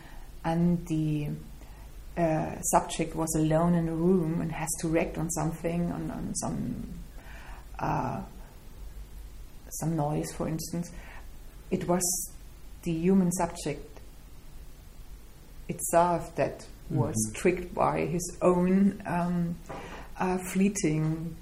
and 0.43 0.85
the 0.87 1.29
uh, 2.17 2.59
subject 2.61 3.15
was 3.15 3.33
alone 3.35 3.73
in 3.75 3.87
a 3.89 3.95
room 3.95 4.41
and 4.41 4.51
has 4.51 4.69
to 4.81 4.87
react 4.87 5.17
on 5.17 5.29
something, 5.31 5.91
on, 5.91 6.11
on 6.11 6.35
some 6.35 6.93
uh, 7.79 8.21
some 9.79 9.95
noise, 9.95 10.31
for 10.31 10.47
instance, 10.47 10.91
it 11.71 11.87
was 11.87 12.03
the 12.83 12.91
human 12.91 13.31
subject 13.31 13.99
itself 15.67 16.35
that 16.35 16.65
was 16.89 17.15
Mhm. 17.15 17.33
tricked 17.35 17.73
by 17.73 18.05
his 18.05 18.37
own 18.41 19.01
um, 19.07 19.55
uh, 20.19 20.37
fleeting 20.51 21.35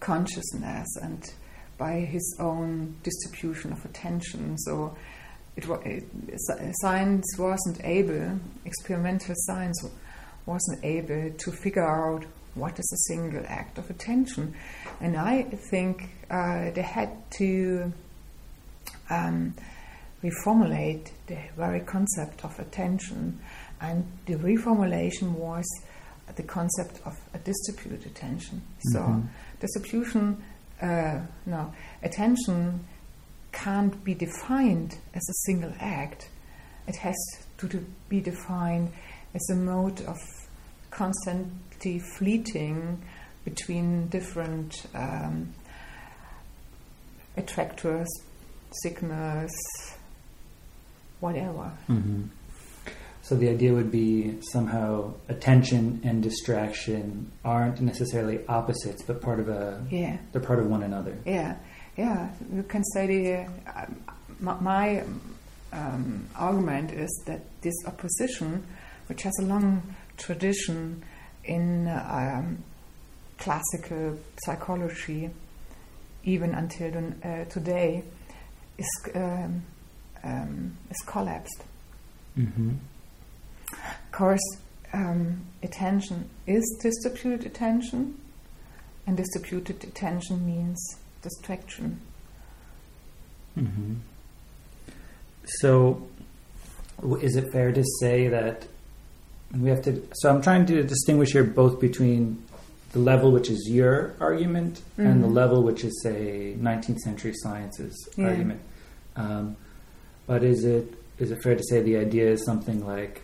consciousness 0.00 0.88
and 1.00 1.32
by 1.78 2.00
his 2.00 2.36
own 2.40 2.96
distribution 3.02 3.72
of 3.72 3.84
attention. 3.84 4.58
So 4.58 4.96
it, 5.56 5.64
it, 5.84 6.04
science 6.80 7.24
wasn't 7.38 7.84
able, 7.84 8.40
experimental 8.64 9.34
science 9.36 9.84
wasn't 10.46 10.84
able 10.84 11.30
to 11.36 11.52
figure 11.52 11.86
out 11.86 12.24
what 12.54 12.78
is 12.78 12.90
a 12.92 13.12
single 13.12 13.44
act 13.48 13.78
of 13.78 13.90
attention. 13.90 14.54
And 15.00 15.16
I 15.16 15.42
think 15.42 16.10
uh, 16.30 16.70
they 16.70 16.82
had 16.82 17.10
to 17.32 17.92
um, 19.10 19.54
reformulate 20.22 21.10
the 21.26 21.38
very 21.56 21.80
concept 21.80 22.44
of 22.44 22.58
attention. 22.58 23.40
And 23.80 24.06
the 24.26 24.36
reformulation 24.36 25.32
was 25.32 25.66
the 26.34 26.42
concept 26.42 27.00
of 27.04 27.14
a 27.34 27.38
distributed 27.38 28.06
attention. 28.06 28.62
So, 28.92 29.00
Mhm. 29.00 29.28
distribution, 29.60 30.42
uh, 30.80 31.20
no, 31.44 31.72
attention 32.02 32.86
can't 33.52 34.02
be 34.04 34.14
defined 34.14 34.98
as 35.14 35.28
a 35.28 35.34
single 35.46 35.72
act. 35.80 36.28
It 36.86 36.96
has 36.96 37.16
to 37.58 37.86
be 38.08 38.20
defined 38.20 38.92
as 39.34 39.48
a 39.50 39.56
mode 39.56 40.00
of 40.02 40.18
constantly 40.96 41.98
fleeting 42.16 43.02
between 43.44 44.08
different 44.08 44.86
um, 44.94 45.52
attractors, 47.36 48.08
signals, 48.82 49.52
whatever. 51.20 51.70
hmm 51.86 52.22
So 53.22 53.34
the 53.36 53.48
idea 53.50 53.72
would 53.74 53.90
be 53.90 54.38
somehow 54.52 55.12
attention 55.28 56.00
and 56.04 56.22
distraction 56.22 57.30
aren't 57.44 57.80
necessarily 57.80 58.38
opposites, 58.48 59.02
but 59.06 59.20
part 59.20 59.38
of 59.40 59.48
a 59.48 59.84
Yeah. 59.90 60.16
they're 60.32 60.40
part 60.50 60.60
of 60.60 60.66
one 60.76 60.82
another. 60.82 61.14
Yeah, 61.26 61.56
yeah. 61.96 62.30
You 62.56 62.62
can 62.62 62.84
say 62.94 63.06
the 63.06 63.26
um, 63.76 63.90
my, 64.40 64.54
my 64.60 64.86
um, 65.72 66.26
argument 66.36 66.92
is 66.92 67.10
that 67.26 67.40
this 67.62 67.74
opposition, 67.86 68.64
which 69.08 69.22
has 69.22 69.32
a 69.40 69.44
long 69.44 69.82
tradition 70.16 71.02
in 71.44 71.88
um, 71.88 72.58
classical 73.38 74.18
psychology, 74.44 75.30
even 76.24 76.54
until 76.54 77.12
uh, 77.24 77.44
today, 77.44 78.02
is 78.78 78.88
um, 79.14 79.62
um, 80.24 80.76
is 80.90 80.96
collapsed. 81.06 81.62
Mm-hmm. 82.36 82.72
Of 83.72 84.12
course, 84.12 84.56
um, 84.92 85.44
attention 85.62 86.28
is 86.46 86.64
distributed 86.82 87.46
attention, 87.46 88.20
and 89.06 89.16
distributed 89.16 89.84
attention 89.84 90.46
means 90.46 90.78
distraction. 91.22 92.00
Mm-hmm. 93.56 93.94
So, 95.60 96.06
is 97.20 97.36
it 97.36 97.52
fair 97.52 97.72
to 97.72 97.84
say 98.00 98.28
that 98.28 98.66
we 99.58 99.68
have 99.70 99.82
to? 99.82 100.02
So, 100.14 100.30
I'm 100.30 100.42
trying 100.42 100.66
to 100.66 100.82
distinguish 100.82 101.32
here 101.32 101.44
both 101.44 101.80
between 101.80 102.42
the 102.92 102.98
level 102.98 103.30
which 103.32 103.50
is 103.50 103.68
your 103.70 104.14
argument 104.20 104.80
and 104.96 105.22
the 105.22 105.28
Mhm. 105.28 105.34
level 105.34 105.62
which 105.62 105.84
is, 105.84 106.00
say, 106.02 106.54
19th 106.58 107.00
century 107.00 107.34
science's 107.34 108.08
Yeah. 108.16 108.26
argument. 108.28 108.60
Um, 109.16 109.56
but 110.26 110.42
is 110.42 110.64
it 110.64 110.94
is 111.18 111.30
it 111.30 111.42
fair 111.42 111.54
to 111.56 111.62
say 111.70 111.80
the 111.80 111.96
idea 111.96 112.30
is 112.30 112.44
something 112.44 112.84
like 112.86 113.22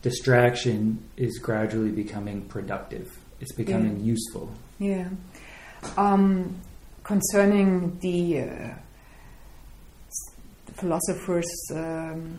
distraction 0.00 0.98
is 1.16 1.38
gradually 1.38 1.90
becoming 1.90 2.40
productive? 2.42 3.18
It's 3.40 3.52
becoming 3.52 4.00
useful. 4.00 4.50
Yeah. 4.78 5.08
Um, 5.96 6.54
concerning 7.04 7.98
the 8.00 8.40
uh, 8.40 8.74
philosophers 10.74 11.50
um, 11.74 12.38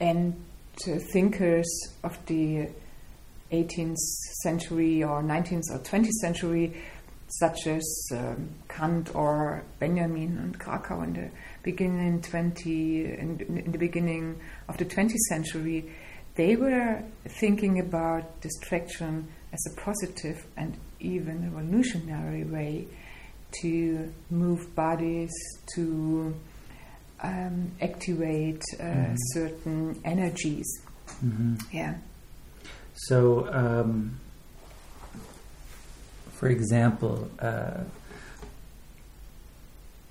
and 0.00 0.34
thinkers 0.76 1.68
of 2.02 2.18
the 2.26 2.68
18th 3.52 3.96
century 4.42 5.02
or 5.02 5.22
19th 5.22 5.62
or 5.72 5.78
20th 5.80 6.10
century, 6.20 6.74
such 7.28 7.66
as 7.66 8.08
um, 8.12 8.48
Kant 8.68 9.14
or 9.14 9.64
Benjamin 9.78 10.38
and 10.38 10.58
Kracauer 10.58 11.04
in 11.04 11.12
the 11.14 11.30
beginning 11.62 12.20
20 12.20 13.04
in, 13.04 13.40
in 13.64 13.72
the 13.72 13.78
beginning 13.78 14.38
of 14.68 14.76
the 14.76 14.84
20th 14.84 15.16
century, 15.28 15.90
they 16.34 16.56
were 16.56 17.02
thinking 17.26 17.78
about 17.78 18.40
distraction 18.40 19.28
as 19.52 19.60
a 19.66 19.80
positive 19.80 20.46
and 20.56 20.76
even 21.00 21.52
revolutionary 21.54 22.44
way 22.44 22.86
to 23.60 24.12
move 24.30 24.74
bodies, 24.74 25.30
to 25.74 26.34
um, 27.22 27.70
activate 27.80 28.62
uh, 28.80 28.84
Mhm. 28.84 29.16
certain 29.32 30.00
energies. 30.04 30.66
Mm-hmm. 31.24 31.54
Yeah. 31.72 31.94
So, 33.08 33.48
um, 33.52 34.18
for 36.32 36.48
example, 36.48 37.28
uh, 37.38 37.84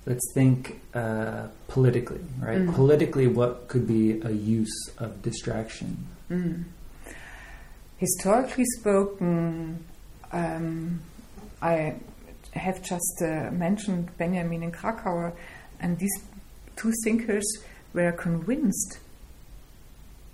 let's 0.06 0.32
think 0.34 0.80
uh, 0.94 1.48
politically, 1.68 2.20
right? 2.40 2.58
Mm. 2.58 2.74
Politically, 2.74 3.26
what 3.28 3.68
could 3.68 3.86
be 3.86 4.20
a 4.22 4.30
use 4.30 4.90
of 4.98 5.22
distraction? 5.22 6.06
Mm. 6.30 6.64
Historically 7.98 8.64
spoken, 8.80 9.84
um, 10.32 11.00
I 11.60 11.94
have 12.54 12.82
just 12.82 13.22
uh, 13.22 13.50
mentioned 13.52 14.10
Benjamin 14.18 14.62
and 14.64 14.74
Kracauer, 14.74 15.32
and 15.80 15.98
these 15.98 16.16
two 16.76 16.92
thinkers 17.04 17.44
were 17.92 18.12
convinced 18.12 18.98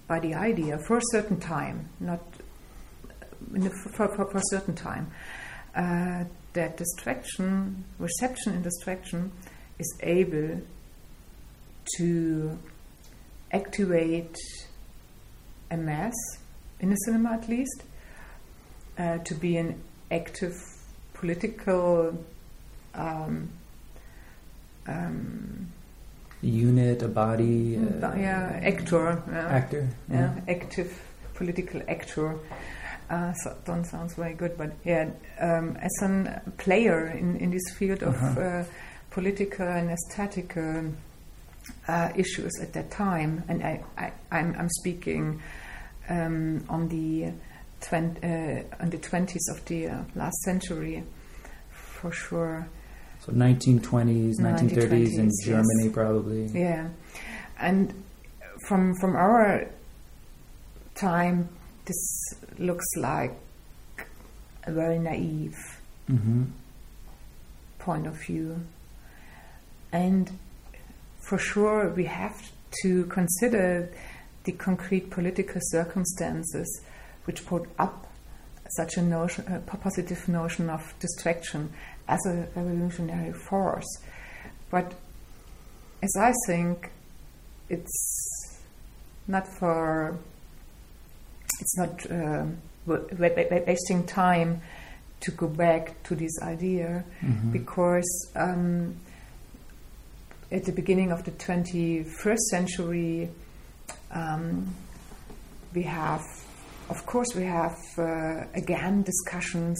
by 0.07 0.21
the 0.21 0.35
idea 0.35 0.79
for 0.79 0.99
a 0.99 1.03
certain 1.13 1.39
time, 1.39 1.89
not 2.01 2.21
for, 3.95 4.09
for, 4.09 4.31
for 4.31 4.39
a 4.39 4.43
certain 4.51 4.75
time, 4.75 5.11
uh, 5.75 6.25
that 6.55 6.77
distraction, 6.77 7.85
reception 7.99 8.55
in 8.55 8.63
distraction, 8.63 9.31
is 9.79 9.99
able 10.03 10.61
to 11.97 12.59
activate 13.53 14.37
a 15.71 15.77
mass 15.77 16.15
in 16.81 16.91
the 16.91 16.97
cinema 16.97 17.33
at 17.33 17.49
least, 17.49 17.83
uh, 18.99 19.19
to 19.19 19.35
be 19.35 19.57
an 19.57 19.81
active 20.11 20.55
political 21.15 22.25
um, 22.95 23.51
um, 24.87 25.71
Unit, 26.43 27.03
a 27.03 27.09
body, 27.09 27.77
uh, 27.77 28.15
yeah, 28.15 28.61
actor, 28.63 29.23
yeah, 29.31 29.49
actor. 29.49 29.89
yeah, 30.11 30.35
active 30.49 31.01
political 31.35 31.83
actor. 31.89 32.37
Uh, 33.11 33.33
so, 33.33 33.57
don't 33.65 33.85
sounds 33.85 34.15
very 34.15 34.35
good, 34.35 34.57
but 34.57 34.71
yeah, 34.85 35.09
um, 35.41 35.77
as 35.81 35.91
a 36.03 36.43
player 36.59 37.07
in, 37.09 37.37
in 37.39 37.51
this 37.51 37.71
field 37.77 38.03
of 38.03 38.15
Uh-huh. 38.15 38.41
uh, 38.41 38.65
political 39.11 39.67
and 39.67 39.91
aesthetic 39.91 40.57
uh, 41.89 42.09
issues 42.15 42.53
at 42.63 42.73
that 42.75 42.91
time, 42.91 43.43
and 43.49 43.63
I, 43.65 43.83
I, 43.97 44.13
I'm, 44.31 44.55
I'm 44.59 44.69
speaking 44.69 45.41
um, 46.09 46.65
on 46.69 46.89
the 46.89 47.33
twen- 47.81 48.19
uh, 48.23 48.83
on 48.83 48.91
the 48.91 48.99
twenties 48.99 49.47
of 49.51 49.65
the 49.65 49.89
uh, 49.89 50.03
last 50.15 50.39
century, 50.43 51.03
for 51.71 52.13
sure. 52.13 52.69
So 53.29 53.35
1920s, 53.35 54.37
1930s 54.41 55.19
in 55.19 55.31
Germany, 55.45 55.85
yes. 55.85 55.93
probably. 55.93 56.47
Yeah, 56.47 56.89
and 57.59 57.93
from 58.67 58.95
from 59.01 59.17
our 59.17 59.69
time, 60.95 61.49
this 61.85 62.35
looks 62.59 62.87
like 62.97 63.37
a 64.65 64.73
very 64.73 64.99
naive 64.99 65.57
Mm-hmm. 66.11 66.45
point 67.81 68.07
of 68.07 68.15
view, 68.19 68.61
and 69.93 70.31
for 71.21 71.37
sure 71.37 71.91
we 71.91 72.07
have 72.07 72.51
to 72.83 73.05
consider 73.07 73.91
the 74.45 74.53
concrete 74.53 75.11
political 75.11 75.61
circumstances 75.65 76.81
which 77.27 77.45
put 77.45 77.69
up 77.79 78.07
such 78.71 78.97
a 78.97 79.03
notion, 79.03 79.45
a 79.53 79.59
positive 79.77 80.27
notion 80.29 80.71
of 80.71 80.95
distraction 80.99 81.75
as 82.09 82.19
a 82.27 82.49
revolutionary 82.57 83.33
force. 83.33 83.87
But 84.71 84.93
as 86.03 86.15
I 86.19 86.33
think, 86.47 86.91
it's 87.69 88.59
not 89.27 89.47
for 89.59 90.17
it's 91.61 91.77
not 91.79 92.07
wa- 92.87 93.01
wasting 93.67 94.07
time 94.07 94.63
to 95.21 95.31
go 95.33 95.49
back 95.49 96.01
to 96.05 96.15
this 96.15 96.41
idea 96.43 97.05
Mhm. 97.23 97.53
because 97.53 98.31
um, 98.37 98.95
at 100.53 100.65
the 100.65 100.73
beginning 100.73 101.11
of 101.13 101.25
the 101.25 101.33
21st 101.33 102.43
century, 102.51 103.29
Um, 104.11 104.75
we 105.75 105.83
have, 105.83 106.25
of 106.89 107.05
course, 107.05 107.29
we 107.37 107.45
have 107.45 107.77
uh, 107.99 108.45
again 108.55 109.03
discussions 109.03 109.77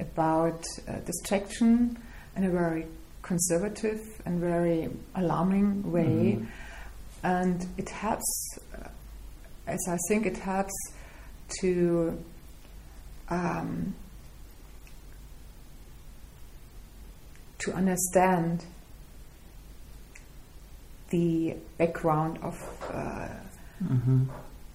about 0.00 0.64
uh, 0.88 0.98
distraction 1.04 1.96
in 2.36 2.44
a 2.44 2.50
very 2.50 2.86
conservative 3.22 4.00
and 4.24 4.40
very 4.40 4.88
alarming 5.14 5.90
way, 5.92 6.36
Mhm. 6.38 6.46
and 7.22 7.66
it 7.76 7.88
helps. 7.90 8.58
uh, 8.74 8.88
As 9.66 9.86
I 9.86 9.98
think 10.08 10.24
it 10.24 10.38
helps 10.38 10.72
to 11.60 12.16
um, 13.28 13.94
to 17.58 17.72
understand 17.74 18.64
the 21.10 21.54
background 21.76 22.38
of 22.42 22.56
uh, 22.90 23.28
Mm-hmm. 23.84 24.24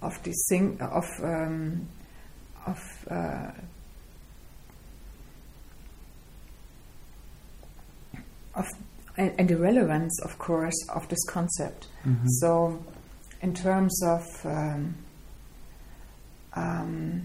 of 0.02 0.22
this 0.24 0.46
thing 0.50 0.78
of 0.80 1.06
um, 1.24 1.88
of 2.68 2.80
uh, 3.10 3.52
of 8.56 8.66
and, 9.18 9.34
and 9.38 9.48
the 9.48 9.58
relevance, 9.58 10.20
of 10.24 10.38
course, 10.38 10.76
of 10.90 11.08
this 11.10 11.24
concept. 11.26 11.88
Mm-hmm. 12.06 12.28
So, 12.40 12.84
in 13.42 13.54
terms 13.54 14.02
of 14.04 14.24
um, 14.46 14.96
um, 16.56 17.22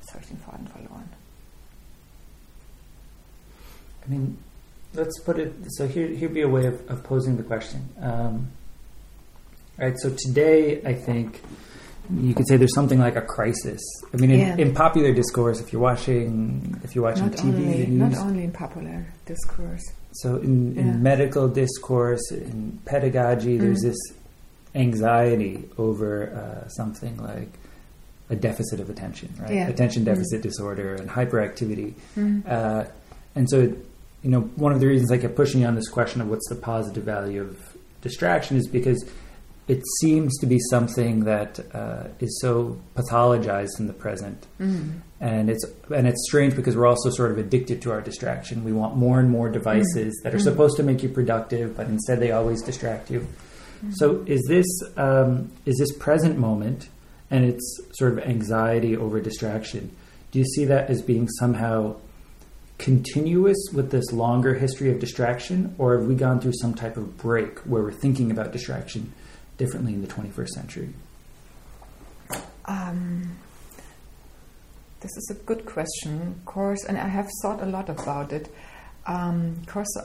jetzt 0.00 0.12
habe 0.12 0.22
ich 0.22 0.28
den 0.28 0.38
Faden 0.38 0.66
verloren. 0.68 1.08
I 4.04 4.10
mean, 4.10 4.36
let's 4.94 5.20
put 5.20 5.38
it 5.38 5.52
so 5.68 5.86
here. 5.86 6.08
Here'd 6.08 6.34
be 6.34 6.42
a 6.42 6.48
way 6.48 6.66
of, 6.66 6.88
of 6.90 7.02
posing 7.04 7.36
the 7.36 7.42
question. 7.42 7.88
Um, 8.00 8.50
right. 9.78 9.96
So 9.98 10.10
today, 10.10 10.82
I 10.84 10.94
think 10.94 11.40
you 12.10 12.34
could 12.34 12.46
say 12.48 12.56
there's 12.56 12.74
something 12.74 12.98
like 12.98 13.16
a 13.16 13.22
crisis. 13.22 13.80
I 14.12 14.16
mean, 14.16 14.32
in, 14.32 14.40
Yeah. 14.40 14.56
in 14.56 14.74
popular 14.74 15.12
discourse, 15.12 15.60
if 15.60 15.72
you're 15.72 15.80
watching, 15.82 16.80
if 16.82 16.94
you're 16.94 17.04
watching 17.04 17.26
Not 17.26 17.36
TV, 17.36 17.54
only, 17.54 17.84
the 17.84 17.90
not 17.92 18.16
only 18.18 18.44
in 18.44 18.50
popular 18.52 19.06
discourse. 19.24 19.84
So 20.14 20.36
in, 20.36 20.76
in 20.78 21.02
medical 21.02 21.48
discourse, 21.48 22.30
in 22.30 22.78
pedagogy, 22.84 23.56
there's 23.58 23.80
Mm. 23.80 23.88
this 23.90 23.98
anxiety 24.74 25.68
over 25.78 26.30
uh, 26.32 26.68
something 26.68 27.16
like 27.18 27.48
a 28.30 28.36
deficit 28.36 28.80
of 28.80 28.88
attention, 28.88 29.28
right? 29.40 29.52
Yeah. 29.54 29.68
Attention 29.68 30.02
Mm. 30.02 30.06
deficit 30.06 30.42
disorder 30.42 30.94
and 30.94 31.08
hyperactivity. 31.10 31.94
Mm. 32.16 32.42
Uh, 32.48 32.84
and 33.34 33.48
so, 33.48 33.58
you 34.22 34.30
know, 34.30 34.40
one 34.56 34.72
of 34.72 34.80
the 34.80 34.86
reasons 34.86 35.10
I 35.10 35.18
kept 35.18 35.34
pushing 35.36 35.60
you 35.62 35.66
on 35.66 35.74
this 35.74 35.88
question 35.88 36.20
of 36.20 36.28
what's 36.30 36.48
the 36.48 36.54
positive 36.56 37.04
value 37.04 37.42
of 37.42 37.58
distraction 38.00 38.56
is 38.56 38.66
because 38.66 39.04
it 39.68 39.82
seems 40.00 40.36
to 40.38 40.46
be 40.46 40.58
something 40.70 41.20
that 41.24 41.60
uh, 41.74 42.04
is 42.20 42.40
so 42.40 42.76
pathologized 42.96 43.78
in 43.78 43.86
the 43.86 43.92
present, 43.92 44.46
Mm. 44.60 45.00
And 45.22 45.48
it's 45.48 45.64
and 45.94 46.08
it's 46.08 46.26
strange 46.26 46.56
because 46.56 46.76
we're 46.76 46.86
also 46.86 47.08
sort 47.10 47.30
of 47.30 47.38
addicted 47.38 47.80
to 47.82 47.92
our 47.92 48.00
distraction. 48.00 48.64
We 48.64 48.72
want 48.72 48.96
more 48.96 49.20
and 49.20 49.30
more 49.30 49.48
devices 49.48 50.20
that 50.24 50.34
are 50.34 50.38
Mm. 50.38 50.42
supposed 50.42 50.76
to 50.78 50.82
make 50.82 51.02
you 51.04 51.08
productive, 51.08 51.76
but 51.76 51.86
instead 51.86 52.18
they 52.18 52.32
always 52.32 52.60
distract 52.60 53.08
you. 53.08 53.20
Mm-hmm. 53.20 53.92
So, 53.92 54.24
is 54.26 54.44
this 54.48 54.66
um, 54.96 55.52
is 55.64 55.78
this 55.78 55.92
present 55.96 56.38
moment 56.38 56.88
and 57.30 57.44
its 57.44 57.80
sort 57.92 58.12
of 58.12 58.18
anxiety 58.18 58.96
over 58.96 59.20
distraction? 59.20 59.92
Do 60.32 60.40
you 60.40 60.44
see 60.44 60.64
that 60.64 60.90
as 60.90 61.00
being 61.02 61.28
somehow 61.28 61.96
continuous 62.78 63.58
with 63.72 63.92
this 63.92 64.12
longer 64.12 64.54
history 64.54 64.90
of 64.90 64.98
distraction, 64.98 65.72
or 65.78 65.96
have 65.96 66.08
we 66.08 66.16
gone 66.16 66.40
through 66.40 66.54
some 66.60 66.74
type 66.74 66.96
of 66.96 67.16
break 67.16 67.60
where 67.60 67.82
we're 67.82 67.92
thinking 67.92 68.32
about 68.32 68.50
distraction 68.50 69.12
differently 69.56 69.94
in 69.94 70.00
the 70.02 70.08
21st 70.08 70.48
century? 70.48 70.88
Um, 72.64 73.36
this 75.02 75.16
is 75.16 75.30
a 75.30 75.34
good 75.44 75.66
question, 75.66 76.36
of 76.38 76.44
course, 76.44 76.84
and 76.84 76.96
I 76.96 77.08
have 77.08 77.28
thought 77.42 77.60
a 77.62 77.66
lot 77.66 77.88
about 77.88 78.32
it. 78.32 78.48
Um, 79.06 79.56
of 79.60 79.66
course, 79.66 79.96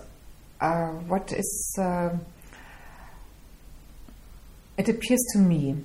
uh, 0.59 0.87
what 1.07 1.31
is 1.31 1.75
uh, 1.79 2.17
it 4.77 4.89
appears 4.89 5.19
to 5.33 5.39
me 5.39 5.75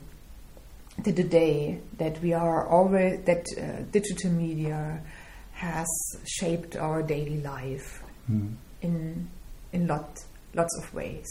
that 0.99 1.17
today 1.17 1.81
that 1.99 2.21
we 2.23 2.33
are 2.33 2.67
always 2.67 3.23
that 3.25 3.45
uh, 3.57 3.83
digital 3.91 4.31
media 4.31 5.01
has 5.53 5.87
shaped 6.27 6.77
our 6.77 7.03
daily 7.03 7.41
life 7.41 8.03
Mm. 8.31 8.55
in 8.83 9.29
in 9.73 9.87
lot 9.89 10.17
lots 10.55 10.79
of 10.79 10.95
ways. 10.95 11.27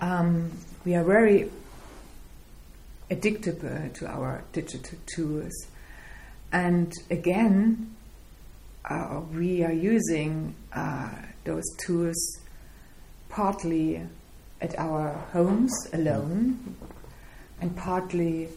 Um, 0.00 0.50
we 0.86 0.94
are 0.94 1.04
very 1.04 1.50
addicted 3.10 3.60
to 3.94 4.06
our 4.06 4.42
digital 4.52 4.98
tools, 5.14 5.52
and 6.52 6.92
again, 7.10 7.94
uh, 8.88 9.20
we 9.32 9.64
are 9.64 9.72
using 9.72 10.54
uh, 10.72 11.08
those 11.44 11.64
tools 11.86 12.38
partly 13.28 14.02
at 14.60 14.78
our 14.78 15.10
homes 15.32 15.72
alone, 15.92 16.76
and 17.60 17.74
partly 17.76 18.48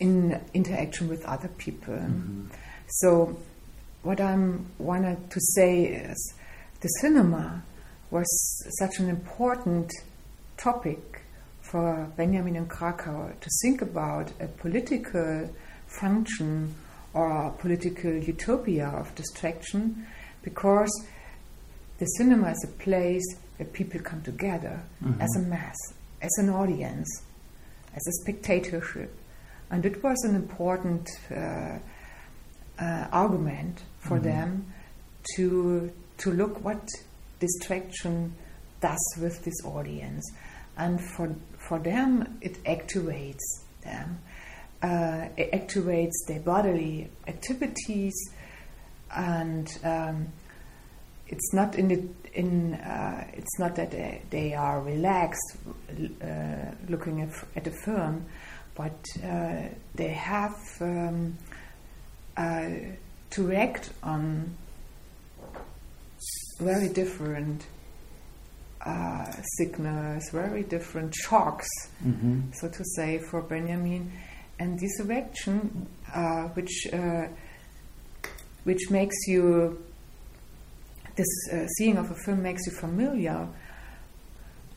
in 0.00 0.40
interaction 0.54 1.08
with 1.08 1.24
other 1.24 1.48
people. 1.48 1.94
Mhm. 1.94 2.46
So, 2.88 3.36
what 4.02 4.20
I 4.20 4.36
wanted 4.78 5.30
to 5.30 5.40
say 5.54 5.84
is 5.84 6.34
the 6.80 6.88
cinema 7.00 7.62
was 8.10 8.26
such 8.78 8.98
an 8.98 9.08
important 9.08 9.92
topic 10.56 11.22
for 11.60 12.10
Benjamin 12.16 12.56
and 12.56 12.68
Kracauer 12.68 13.38
to 13.38 13.50
think 13.62 13.82
about 13.82 14.32
a 14.40 14.48
political 14.48 15.48
function 15.98 16.74
or 17.12 17.50
political 17.58 18.12
utopia 18.12 18.88
of 18.88 19.14
distraction 19.14 20.06
because 20.42 20.90
the 21.98 22.06
cinema 22.06 22.50
is 22.50 22.64
a 22.64 22.82
place 22.82 23.24
where 23.56 23.68
people 23.68 24.00
come 24.00 24.22
together 24.22 24.80
Mhm. 25.02 25.20
as 25.20 25.28
a 25.36 25.40
mass, 25.40 25.76
as 26.22 26.30
an 26.38 26.48
audience, 26.48 27.08
as 27.94 28.06
a 28.06 28.12
spectatorship. 28.22 29.10
And 29.70 29.84
it 29.84 30.02
was 30.02 30.16
an 30.24 30.34
important 30.34 31.08
uh, 31.30 31.78
uh, 32.78 33.08
argument 33.12 33.82
for 33.98 34.18
Mhm. 34.18 34.22
them 34.22 34.72
to 35.36 35.90
to 36.18 36.30
look 36.30 36.62
what 36.64 36.86
distraction 37.38 38.34
does 38.80 39.04
with 39.18 39.42
this 39.44 39.64
audience, 39.64 40.24
and 40.76 41.00
for 41.00 41.34
for 41.68 41.78
them 41.78 42.38
it 42.40 42.62
activates 42.64 43.46
them. 43.82 44.18
Uh, 44.82 45.28
it 45.36 45.52
activates 45.52 46.12
their 46.26 46.40
bodily 46.40 47.10
activities, 47.28 48.14
and 49.14 49.68
um, 49.84 50.26
it's 51.26 51.52
not 51.52 51.74
in 51.76 51.88
the 51.88 52.02
in 52.32 52.74
uh, 52.74 53.26
it's 53.34 53.58
not 53.58 53.74
that 53.76 53.90
they, 53.90 54.22
they 54.30 54.54
are 54.54 54.80
relaxed 54.80 55.56
uh, 56.22 56.26
looking 56.88 57.20
at, 57.20 57.28
at 57.56 57.66
a 57.66 57.70
film, 57.84 58.24
but 58.74 59.04
uh, 59.22 59.62
they 59.96 60.08
have 60.08 60.56
um, 60.80 61.36
uh, 62.38 62.68
to 63.30 63.46
react 63.46 63.90
on 64.02 64.56
very 66.58 66.88
different 66.88 67.66
uh, 68.86 69.30
signals, 69.58 70.22
very 70.32 70.62
different 70.62 71.14
shocks, 71.14 71.68
Mhm. 72.02 72.54
so 72.54 72.68
to 72.68 72.84
say, 72.96 73.18
for 73.18 73.42
Benjamin. 73.42 74.10
And 74.60 74.78
this 74.78 75.00
reaction, 75.02 75.86
uh, 76.14 76.48
which 76.48 76.86
uh, 76.92 77.26
which 78.64 78.90
makes 78.90 79.16
you 79.26 79.82
this 81.16 81.26
uh, 81.50 81.66
seeing 81.78 81.96
of 81.96 82.10
a 82.10 82.14
film 82.26 82.42
makes 82.42 82.66
you 82.66 82.72
familiar 82.78 83.48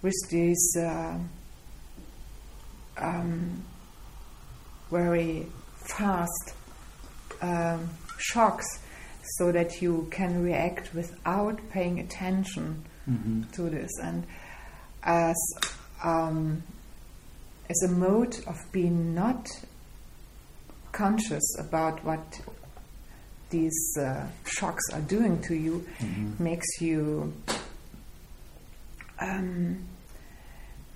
with 0.02 0.15
these 0.30 0.76
uh, 0.80 1.17
um, 2.98 3.63
very 4.89 5.48
fast 5.98 6.54
um, 7.41 7.89
shocks, 8.17 8.65
so 9.38 9.52
that 9.52 9.82
you 9.82 10.08
can 10.12 10.41
react 10.43 10.93
without 10.93 11.60
paying 11.69 12.00
attention 12.00 12.86
Mhm. 13.10 13.52
to 13.52 13.69
this 13.69 13.91
and 14.02 14.24
as 15.04 15.36
um, 16.06 16.63
as 17.69 17.84
a 17.84 17.91
mode 17.91 18.38
of 18.48 18.56
being 18.72 19.13
not 19.13 19.46
conscious 20.93 21.43
about 21.60 22.03
what 22.06 22.39
these 23.49 23.97
uh, 23.99 24.25
shocks 24.45 24.84
are 24.93 25.01
doing 25.01 25.41
to 25.43 25.53
you 25.56 25.86
Mhm. 25.99 26.39
makes 26.39 26.82
you 26.82 27.34
um, 29.19 29.77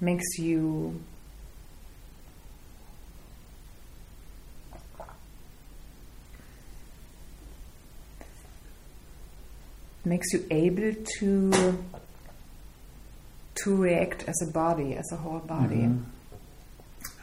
makes 0.01 0.37
you 0.39 0.99
makes 10.05 10.31
you 10.33 10.45
able 10.51 10.93
to 11.19 11.51
to 13.63 13.75
react 13.75 14.23
as 14.27 14.35
a 14.47 14.51
body, 14.51 14.93
as 14.95 15.05
a 15.11 15.17
whole 15.17 15.39
body. 15.39 15.75
Mhm. 15.87 16.03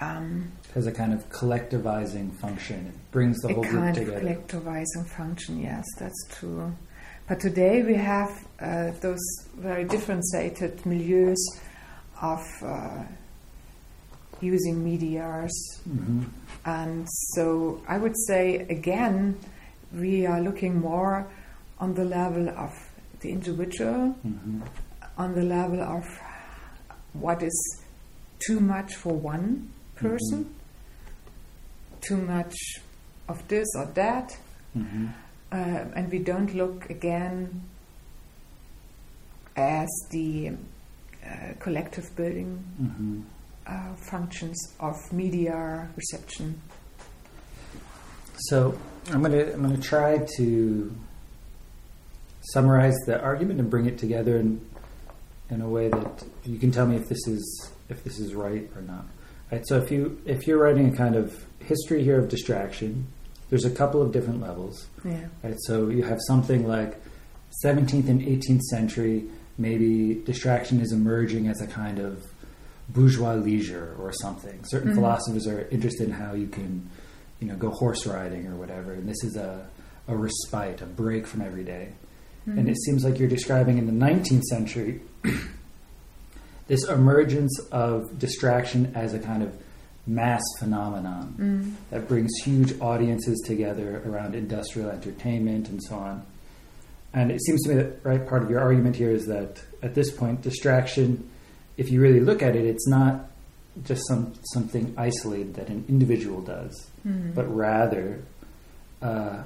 Um, 0.00 0.50
has 0.74 0.86
a 0.86 0.92
kind 0.92 1.12
of 1.12 1.28
collectivizing 1.30 2.34
function. 2.40 2.86
It 2.86 3.10
brings 3.12 3.40
the 3.40 3.52
whole 3.54 3.62
group 3.62 3.82
kind 3.82 3.94
together. 3.94 4.28
of 4.28 4.46
collectivizing 4.48 5.08
function. 5.16 5.60
Yes, 5.60 5.84
that's 5.98 6.26
true. 6.30 6.74
But 7.28 7.40
today 7.40 7.82
we 7.82 7.94
have 7.94 8.30
uh, 8.60 8.90
those 9.00 9.22
very 9.56 9.84
differentiated 9.84 10.78
milieus 10.78 11.38
of 12.20 12.40
uh, 12.62 13.04
using 14.40 14.84
medias, 14.84 15.80
hmm 15.84 16.24
and 16.66 17.06
so 17.34 17.82
I 17.86 17.98
would 17.98 18.16
say 18.26 18.66
again 18.70 19.38
we 19.92 20.24
are 20.26 20.40
looking 20.40 20.80
more 20.80 21.30
on 21.78 21.92
the 21.94 22.04
level 22.04 22.48
of 22.48 22.72
the 23.20 23.30
individual, 23.30 24.10
hmm 24.22 24.62
on 25.16 25.34
the 25.34 25.42
level 25.42 25.80
of 25.80 26.04
what 27.12 27.42
is 27.42 27.84
too 28.44 28.58
much 28.58 28.94
for 28.96 29.12
one 29.12 29.70
person, 29.96 30.54
too 32.00 32.16
much 32.16 32.54
of 33.28 33.46
this 33.48 33.66
or 33.76 33.86
that, 33.94 34.36
hmm 34.72 35.06
uh, 35.52 35.84
and 35.94 36.10
we 36.10 36.18
don't 36.18 36.52
look 36.54 36.90
again 36.90 37.62
as 39.56 39.88
the 40.10 40.50
uh, 41.24 41.52
collective 41.60 42.14
building 42.16 42.58
hmm 42.76 43.22
uh, 43.66 43.94
functions 44.10 44.74
of 44.80 44.94
media 45.12 45.88
reception. 45.96 46.60
So 48.48 48.76
I'm 49.10 49.22
gonna 49.22 49.52
I'm 49.52 49.62
gonna 49.62 49.78
try 49.78 50.18
to 50.36 50.94
summarize 52.52 52.96
the 53.06 53.20
argument 53.22 53.60
and 53.60 53.70
bring 53.70 53.86
it 53.86 53.96
together 53.98 54.36
in 54.36 54.60
in 55.50 55.60
a 55.62 55.68
way 55.68 55.88
that 55.88 56.24
you 56.44 56.58
can 56.58 56.70
tell 56.72 56.86
me 56.86 56.96
if 56.96 57.08
this 57.08 57.26
is 57.26 57.70
if 57.88 58.02
this 58.04 58.18
is 58.18 58.34
right 58.34 58.68
or 58.74 58.82
not. 58.82 59.06
Right. 59.52 59.62
So 59.66 59.78
if 59.78 59.90
you 59.90 60.20
if 60.24 60.46
you're 60.46 60.58
writing 60.58 60.92
a 60.92 60.96
kind 60.96 61.16
of 61.16 61.44
history 61.60 62.02
here 62.02 62.18
of 62.18 62.28
distraction, 62.28 63.06
there's 63.50 63.64
a 63.64 63.70
couple 63.70 64.02
of 64.02 64.12
different 64.12 64.40
levels. 64.40 64.86
Yeah. 65.04 65.26
Right. 65.42 65.56
So 65.60 65.88
you 65.88 66.02
have 66.02 66.18
something 66.26 66.66
like 66.66 67.00
17th 67.64 68.08
and 68.08 68.20
18th 68.20 68.62
century. 68.62 69.24
Maybe 69.58 70.14
distraction 70.24 70.80
is 70.80 70.92
emerging 70.92 71.46
as 71.48 71.60
a 71.60 71.66
kind 71.66 71.98
of 72.00 72.24
bourgeois 72.88 73.34
leisure 73.34 73.94
or 74.00 74.12
something. 74.12 74.64
Certain 74.64 74.90
Mhm. 74.90 74.96
philosophers 74.96 75.46
are 75.46 75.68
interested 75.70 76.08
in 76.08 76.14
how 76.14 76.34
you 76.34 76.48
can, 76.48 76.88
you 77.40 77.46
know, 77.48 77.56
go 77.56 77.70
horse 77.70 78.06
riding 78.06 78.46
or 78.46 78.56
whatever. 78.56 78.92
And 78.92 79.08
this 79.08 79.22
is 79.24 79.36
a, 79.36 79.66
a 80.08 80.16
respite, 80.16 80.82
a 80.82 80.86
break 80.86 81.26
from 81.26 81.40
every 81.42 81.64
day. 81.64 81.90
And 82.46 82.68
it 82.68 82.76
seems 82.84 83.04
like 83.04 83.18
you're 83.18 83.28
describing 83.28 83.78
in 83.78 83.86
the 83.86 83.92
19th 84.06 84.42
century 84.42 85.00
this 86.66 86.84
emergence 86.88 87.58
of 87.72 88.18
distraction 88.18 88.92
as 88.94 89.12
a 89.14 89.18
kind 89.18 89.42
of 89.42 89.52
mass 90.06 90.42
phenomenon 90.58 91.34
Mm. 91.38 91.72
that 91.90 92.08
brings 92.08 92.30
huge 92.44 92.78
audiences 92.80 93.42
together 93.46 94.02
around 94.06 94.34
industrial 94.34 94.90
entertainment 94.90 95.68
and 95.68 95.82
so 95.82 95.94
on. 95.96 96.22
And 97.14 97.30
it 97.30 97.40
seems 97.44 97.62
to 97.62 97.68
me 97.70 97.74
that 97.76 98.00
right 98.02 98.26
part 98.26 98.42
of 98.42 98.50
your 98.50 98.60
argument 98.60 98.96
here 98.96 99.10
is 99.10 99.26
that 99.26 99.62
at 99.82 99.94
this 99.94 100.10
point, 100.10 100.42
distraction, 100.42 101.28
if 101.76 101.90
you 101.90 102.00
really 102.00 102.20
look 102.20 102.42
at 102.42 102.54
it, 102.56 102.64
it's 102.66 102.86
not 102.88 103.30
just 103.84 104.06
some 104.08 104.32
something 104.52 104.94
isolated 104.96 105.54
that 105.54 105.68
an 105.68 105.84
individual 105.88 106.40
does, 106.42 106.86
Mm. 107.06 107.34
but 107.34 107.44
rather 107.54 108.20
uh, 109.02 109.42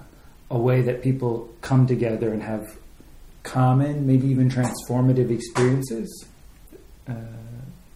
a 0.51 0.59
way 0.59 0.83
that 0.83 1.03
people 1.03 1.49
come 1.63 1.87
together 1.87 2.33
and 2.33 2.43
have 2.43 2.65
common, 3.43 4.07
maybe 4.07 4.29
even 4.29 4.49
transformative 4.49 5.31
experiences. 5.31 6.25
Uh, 7.09 7.15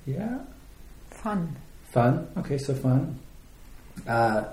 yeah. 0.06 0.38
Fun. 1.10 1.56
Fun. 1.90 2.28
Okay, 2.38 2.58
so 2.58 2.74
fun. 2.74 3.18
Uh, 4.06 4.44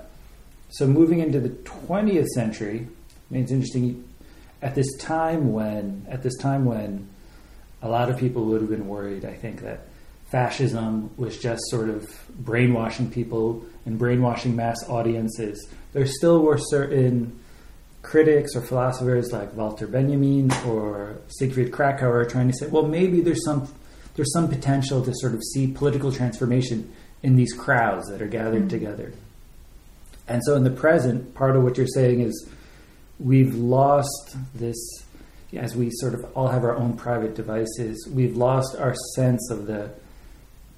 so 0.70 0.86
moving 0.86 1.20
into 1.20 1.40
the 1.40 1.48
20th 1.48 2.28
century, 2.28 2.86
I 2.86 3.34
mean, 3.34 3.42
it's 3.42 3.52
interesting. 3.52 4.06
At 4.62 4.74
this 4.74 4.94
time 4.98 5.52
when, 5.52 6.06
at 6.08 6.22
this 6.22 6.36
time 6.36 6.66
when, 6.66 7.08
a 7.82 7.88
lot 7.88 8.10
of 8.10 8.18
people 8.18 8.44
would 8.44 8.60
have 8.60 8.70
been 8.70 8.86
worried. 8.86 9.24
I 9.24 9.32
think 9.32 9.62
that 9.62 9.86
fascism 10.30 11.10
was 11.16 11.38
just 11.38 11.62
sort 11.70 11.88
of 11.88 12.08
brainwashing 12.38 13.10
people 13.10 13.64
and 13.86 13.98
brainwashing 13.98 14.54
mass 14.54 14.76
audiences. 14.88 15.66
There 15.92 16.06
still 16.06 16.42
were 16.42 16.58
certain 16.58 17.40
critics 18.02 18.54
or 18.54 18.60
philosophers 18.60 19.32
like 19.32 19.54
Walter 19.54 19.86
Benjamin 19.86 20.50
or 20.66 21.16
Siegfried 21.38 21.72
Kracauer 21.72 22.28
trying 22.28 22.48
to 22.48 22.54
say, 22.56 22.66
well, 22.66 22.86
maybe 22.86 23.20
there's 23.20 23.44
some 23.44 23.66
there's 24.20 24.34
some 24.34 24.48
potential 24.48 25.02
to 25.02 25.14
sort 25.14 25.32
of 25.32 25.42
see 25.42 25.66
political 25.66 26.12
transformation 26.12 26.92
in 27.22 27.36
these 27.36 27.54
crowds 27.54 28.06
that 28.10 28.20
are 28.20 28.26
gathered 28.26 28.64
Mhm. 28.64 28.68
together. 28.68 29.14
And 30.28 30.42
so 30.44 30.56
in 30.56 30.62
the 30.62 30.70
present, 30.70 31.32
part 31.32 31.56
of 31.56 31.62
what 31.62 31.78
you're 31.78 31.86
saying 31.86 32.20
is 32.20 32.46
we've 33.18 33.54
lost 33.54 34.36
this 34.54 34.76
as 35.56 35.74
we 35.74 35.88
sort 35.90 36.12
of 36.12 36.26
all 36.34 36.48
have 36.48 36.64
our 36.64 36.76
own 36.76 36.98
private 36.98 37.34
devices, 37.34 38.06
we've 38.12 38.36
lost 38.36 38.76
our 38.76 38.94
sense 39.16 39.50
of 39.50 39.66
the 39.66 39.88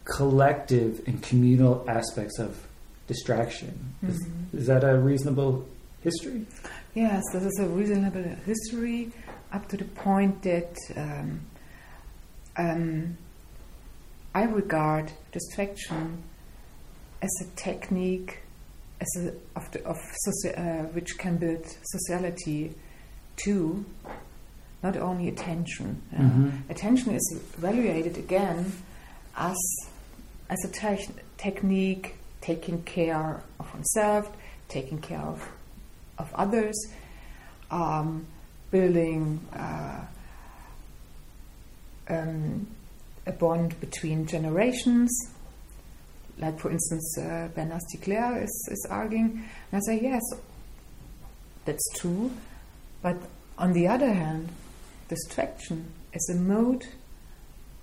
collective 0.05 1.01
and 1.09 1.21
communal 1.21 1.85
aspects 1.89 2.39
of 2.39 2.65
distraction. 3.09 3.73
Is, 4.07 4.25
Mhm. 4.25 4.61
is 4.61 4.67
that 4.69 4.85
a 4.85 4.97
reasonable 4.97 5.67
history? 6.01 6.47
Yes, 6.95 7.25
this 7.33 7.43
is 7.43 7.59
a 7.59 7.67
reasonable 7.67 8.23
history 8.47 9.11
up 9.53 9.69
to 9.71 9.77
the 9.77 9.85
point 9.85 10.43
that 10.43 10.77
um, 10.97 11.41
um, 12.57 13.17
I 14.35 14.45
regard 14.45 15.12
distraction 15.31 16.23
as 17.21 17.31
a 17.42 17.45
technique 17.57 18.38
as 19.01 19.09
a, 19.25 19.29
of, 19.59 19.71
the, 19.73 19.85
of 19.85 19.97
soci- 20.27 20.59
uh, 20.59 20.85
which 20.95 21.18
can 21.18 21.37
build 21.37 21.64
sociality 21.83 22.73
too, 23.37 23.85
not 24.83 24.97
only 24.97 25.29
attention. 25.29 26.01
Mhm. 26.14 26.71
Attention 26.71 27.14
is 27.14 27.40
evaluated 27.59 28.16
again 28.16 28.73
as 29.37 29.57
as 30.49 30.59
a 30.64 30.68
tech 30.68 31.01
technique 31.38 32.16
taking 32.40 32.83
care 32.83 33.42
of 33.59 33.73
oneself, 33.75 34.31
taking 34.68 34.99
care 35.01 35.21
of 35.21 35.49
of 36.18 36.33
others, 36.35 36.77
um, 37.71 38.27
building 38.71 39.40
uh, 39.55 40.01
um, 42.09 42.66
a 43.27 43.33
bond 43.33 43.79
between 43.81 44.27
generations. 44.27 45.11
Like, 46.39 46.59
for 46.59 46.71
instance, 46.71 47.17
uh, 47.19 47.49
Bernard 47.55 47.81
Stiegler 47.95 48.43
is, 48.43 48.69
is 48.73 48.87
arguing. 48.91 49.45
And 49.71 49.79
I 49.79 49.81
say, 49.87 50.01
yes, 50.03 50.23
that's 51.65 51.89
true. 51.97 52.31
But 53.03 53.17
on 53.59 53.73
the 53.75 53.87
other 53.89 54.13
hand, 54.13 54.49
distraction 55.09 55.93
is 56.13 56.29
a 56.35 56.39
mode 56.41 56.87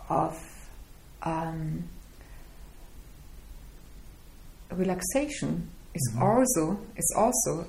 of 0.10 0.36
um, 1.24 1.84
relaxation 4.72 5.70
is 5.94 6.12
Mhm. 6.16 6.22
also 6.22 6.80
is 6.96 7.14
also 7.18 7.66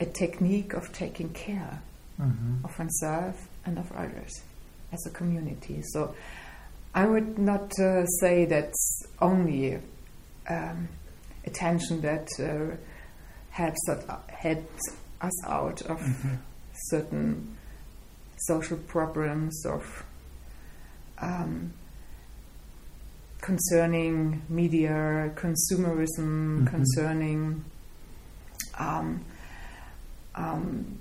a 0.00 0.06
technique 0.06 0.72
of 0.74 0.92
taking 0.92 1.30
care 1.30 1.80
Mm-hmm. 2.20 2.64
of 2.64 2.78
oneself 2.78 3.48
and 3.66 3.76
of 3.78 3.90
others 3.92 4.42
as 4.94 5.04
a 5.06 5.10
community. 5.10 5.82
So 5.92 6.14
I 6.94 7.04
would 7.06 7.38
not 7.38 7.72
uh, 7.78 8.06
say 8.20 8.44
that's 8.46 9.02
only 9.20 9.78
um, 10.48 10.88
attention 11.44 12.00
that 12.02 12.28
uh, 12.38 12.76
helps 13.50 13.80
that 13.88 14.20
helps 14.28 14.82
us 15.20 15.46
out 15.46 15.82
of 15.82 15.98
Mm-hmm. 16.00 16.34
certain 16.90 17.56
social 18.48 18.76
problems 18.78 19.64
of 19.66 19.82
um, 21.18 21.72
concerning 23.40 24.42
media 24.48 25.30
consumerism, 25.36 26.62
Mhm. 26.62 26.66
concerning 26.66 27.64
um, 28.78 29.24
um, 30.34 30.98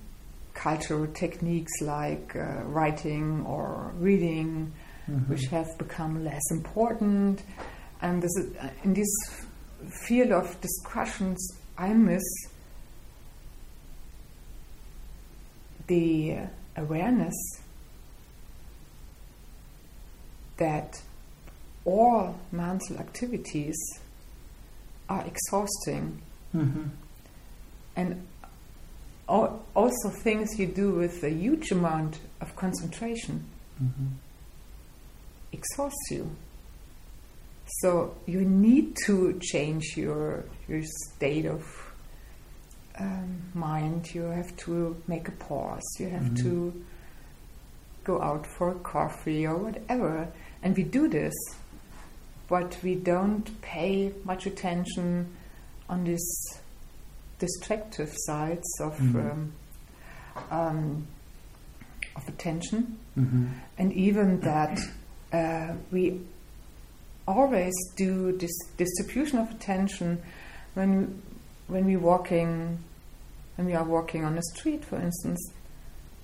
cultural 0.53 1.07
techniques 1.07 1.71
like 1.81 2.35
uh, 2.35 2.63
writing 2.65 3.45
or 3.45 3.91
reading, 3.99 4.71
Mm-hmm. 5.09 5.33
which 5.33 5.47
have 5.47 5.67
become 5.77 6.23
less 6.23 6.41
important. 6.49 7.43
And 8.01 8.21
this 8.23 8.31
is, 8.37 8.55
uh, 8.55 8.69
in 8.85 8.93
this 8.93 9.13
field 10.07 10.31
of 10.31 10.61
discussions, 10.61 11.45
I 11.77 11.91
miss 11.93 12.23
the 15.87 16.37
awareness 16.77 17.33
that 20.57 21.01
all 21.85 22.39
mental 22.51 22.97
activities 22.97 23.75
are 25.09 25.25
exhausting 25.25 26.21
Mm-hmm. 26.55 26.83
and 27.95 28.27
also 29.27 30.09
things 30.09 30.59
you 30.59 30.67
do 30.67 30.91
with 30.91 31.23
a 31.23 31.29
huge 31.29 31.71
amount 31.71 32.19
of 32.41 32.55
concentration 32.55 33.45
Mm-hmm. 33.81 34.07
exhausts 35.51 36.11
you. 36.11 36.29
So 37.81 38.15
you 38.27 38.41
need 38.41 38.95
to 39.05 39.39
change 39.41 39.95
your 39.97 40.45
your 40.67 40.81
state 40.83 41.45
of 41.45 41.63
um, 42.99 43.41
mind. 43.53 44.13
You 44.13 44.23
have 44.23 44.55
to 44.57 44.95
make 45.07 45.27
a 45.27 45.31
pause. 45.31 45.83
You 45.99 46.09
have 46.09 46.23
Mhm. 46.23 46.41
to 46.43 46.83
go 48.03 48.21
out 48.21 48.45
for 48.45 48.69
a 48.71 48.79
coffee 48.79 49.47
or 49.47 49.57
whatever. 49.57 50.27
And 50.61 50.75
we 50.77 50.83
do 50.83 51.07
this, 51.07 51.33
but 52.47 52.77
we 52.83 52.95
don't 52.95 53.49
pay 53.61 54.11
much 54.23 54.45
attention 54.45 55.27
on 55.89 56.03
these 56.03 56.29
distractive 57.45 58.11
sides 58.27 58.69
of 58.87 58.93
Mhm. 58.99 59.15
um, 59.31 59.41
um, 60.59 61.07
of 62.17 62.23
attention 62.33 62.81
Mm-hmm. 63.17 63.45
and 63.79 63.93
even 64.07 64.39
that 64.41 64.75
uh, 65.39 65.69
we 65.91 66.03
always 67.27 67.73
do 67.95 68.35
this 68.37 68.55
distribution 68.77 69.37
of 69.43 69.47
attention 69.57 70.09
when 70.77 71.21
when 71.73 71.85
we 71.85 71.95
walking 71.95 72.49
when 73.55 73.65
we 73.67 73.73
are 73.79 73.87
walking 73.97 74.21
on 74.25 74.33
the 74.35 74.45
street 74.53 74.83
for 74.89 74.97
instance 75.07 75.41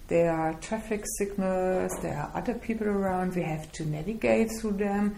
there 0.08 0.32
are 0.42 0.54
traffic 0.68 1.02
signals 1.20 1.92
there 2.02 2.18
are 2.22 2.30
other 2.40 2.56
people 2.68 2.88
around 2.88 3.36
we 3.36 3.44
have 3.44 3.66
to 3.78 3.86
navigate 3.86 4.50
through 4.60 4.76
them 4.88 5.16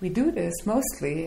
we 0.00 0.08
do 0.08 0.30
this 0.40 0.54
mostly 0.74 1.18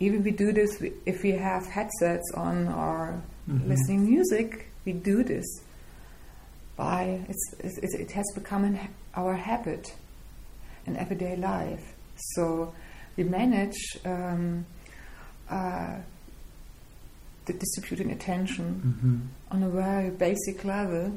even 0.00 0.22
we 0.22 0.30
do 0.30 0.52
this 0.52 0.80
if 1.06 1.22
we 1.22 1.32
have 1.32 1.66
headsets 1.66 2.30
on 2.34 2.68
or 2.68 3.20
Mhm. 3.48 3.66
listening 3.68 4.04
music 4.04 4.66
we 4.84 4.92
do 4.92 5.22
this 5.24 5.46
by 6.76 7.20
it's, 7.28 7.54
it's, 7.60 7.94
it 7.94 8.10
has 8.12 8.26
become 8.34 8.64
an, 8.64 8.78
our 9.14 9.34
habit 9.34 9.92
in 10.86 10.96
everyday 10.96 11.34
life. 11.36 11.94
So 12.34 12.72
we 13.16 13.24
manage 13.24 13.98
um, 14.04 14.64
uh, 15.50 15.96
the 17.46 17.52
distributing 17.54 18.12
attention 18.12 18.66
Mm-hmm. 18.86 19.16
on 19.56 19.62
a 19.62 19.70
very 19.70 20.10
basic 20.10 20.64
level, 20.64 21.16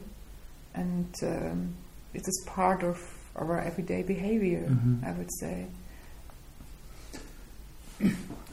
and 0.73 1.13
um, 1.23 1.75
it 2.13 2.21
is 2.27 2.43
part 2.47 2.83
of 2.83 2.97
our 3.35 3.59
everyday 3.59 4.01
behavior. 4.03 4.67
Mhm. 4.69 5.05
I 5.05 5.11
would 5.11 5.29
say. 5.39 5.65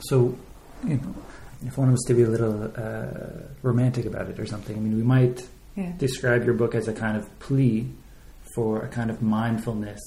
So, 0.00 0.36
you 0.86 0.96
know, 0.96 1.14
if 1.66 1.76
one 1.76 1.90
was 1.90 2.02
to 2.06 2.14
be 2.14 2.22
a 2.22 2.28
little 2.28 2.70
uh, 2.76 3.06
romantic 3.62 4.04
about 4.06 4.28
it 4.28 4.38
or 4.38 4.46
something, 4.46 4.76
I 4.76 4.80
mean, 4.80 4.96
we 4.96 5.02
might 5.02 5.46
Yeah. 5.76 5.92
describe 5.98 6.44
your 6.44 6.54
book 6.54 6.74
as 6.74 6.88
a 6.88 6.92
kind 6.92 7.16
of 7.16 7.24
plea 7.38 7.86
for 8.54 8.82
a 8.82 8.88
kind 8.88 9.10
of 9.10 9.22
mindfulness 9.22 10.00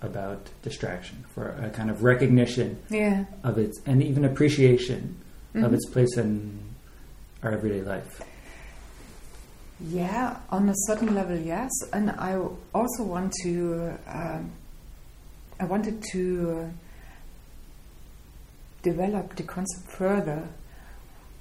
about 0.00 0.48
distraction, 0.62 1.24
for 1.34 1.50
a 1.62 1.70
kind 1.70 1.90
of 1.90 2.02
recognition 2.02 2.76
Yeah. 2.90 3.24
of 3.44 3.56
its, 3.58 3.80
and 3.86 4.02
even 4.02 4.24
appreciation 4.24 5.16
of 5.54 5.70
Mhm. 5.70 5.74
its 5.74 5.86
place 5.90 6.16
in 6.16 6.58
our 7.44 7.52
everyday 7.52 7.82
life. 7.82 8.20
Yeah, 9.80 10.36
on 10.50 10.68
a 10.68 10.74
certain 10.86 11.14
level, 11.14 11.36
yes. 11.38 11.70
And 11.92 12.10
I 12.10 12.36
also 12.74 13.02
want 13.04 13.32
to, 13.42 13.92
um, 14.08 14.50
I 15.60 15.64
wanted 15.66 16.02
to 16.12 16.22
uh, 16.50 16.68
develop 18.82 19.36
the 19.36 19.42
concept 19.42 19.90
further. 19.90 20.48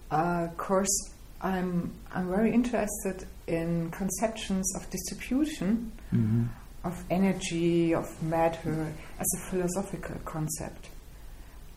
Uh, 0.09 0.47
of 0.49 0.57
course, 0.57 1.11
I'm, 1.41 1.93
I'm 2.13 2.29
very 2.29 2.53
interested 2.53 3.25
in 3.47 3.91
conceptions 3.91 4.75
of 4.75 4.89
distribution, 4.89 5.91
Mm-hmm. 6.13 6.43
of 6.83 7.01
energy, 7.09 7.93
of 7.95 8.21
matter 8.21 8.93
as 9.17 9.27
a 9.37 9.49
philosophical 9.49 10.15
concept, 10.25 10.89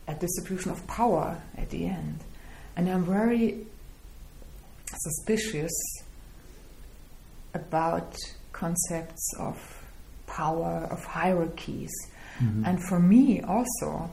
a 0.09 0.13
distribution 0.13 0.71
of 0.71 0.85
power 0.87 1.41
at 1.57 1.69
the 1.69 1.85
end. 1.85 2.19
And 2.75 2.89
I'm 2.89 3.05
very 3.05 3.65
suspicious 4.89 5.71
about 7.53 8.13
concepts 8.51 9.31
of 9.39 9.57
power, 10.27 10.85
of 10.91 11.03
hierarchies. 11.05 11.91
Mm-hmm. 12.39 12.65
And 12.65 12.83
for 12.83 12.99
me, 12.99 13.39
also, 13.41 14.09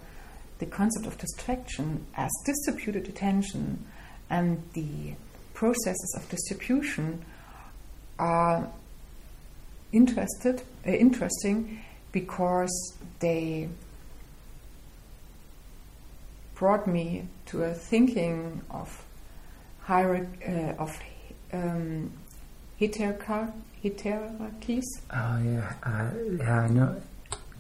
the 0.63 0.71
concept 0.71 1.07
of 1.07 1.19
distraction 1.19 2.07
as 2.17 2.31
distributed 2.47 3.09
attention 3.09 3.85
and 4.31 4.63
the 4.75 5.13
processes 5.55 6.15
of 6.17 6.29
distribution 6.29 7.25
are 8.21 8.71
interested, 9.91 10.63
uh, 10.87 10.91
interesting 10.93 11.83
because 12.13 12.95
they 13.19 13.69
brought 16.55 16.87
me 16.87 17.27
to 17.47 17.65
a 17.65 17.75
thinking 17.75 18.63
of 18.71 19.05
hierarchy, 19.81 20.45
uh, 20.47 20.85
of 20.85 20.97
um, 21.53 22.13
hierarchy, 22.79 23.65
hierarchies. 23.83 24.85
Oh 25.11 25.43
yeah, 25.45 25.73
uh, 25.83 26.11
yeah. 26.39 26.61
I 26.61 26.69
know. 26.69 27.03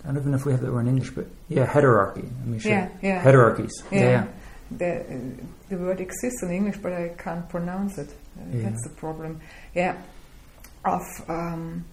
I 0.04 0.08
don't 0.08 0.16
even 0.18 0.30
know 0.32 0.36
if 0.36 0.44
we 0.46 0.52
have 0.52 0.60
that 0.62 0.72
word 0.72 0.80
in 0.80 0.88
English, 0.88 1.10
but 1.10 1.26
yeah, 1.48 1.66
heterarchy. 1.66 2.24
I 2.42 2.44
mean, 2.46 2.58
sure. 2.60 2.72
Yeah, 2.72 2.88
yeah. 3.02 3.22
Hierarchies. 3.22 3.72
Yeah. 3.92 4.00
yeah. 4.00 4.26
The, 4.70 5.00
uh, 5.00 5.18
the 5.68 5.76
word 5.76 6.00
exists 6.00 6.42
in 6.42 6.50
English, 6.50 6.78
but 6.78 6.92
I 6.92 7.10
can't 7.18 7.48
pronounce 7.48 7.98
it. 7.98 8.12
Yeah. 8.52 8.62
That's 8.70 8.82
the 8.82 8.94
problem. 8.96 9.40
Yeah, 9.74 9.96
of 10.84 11.02
um, 11.28 11.84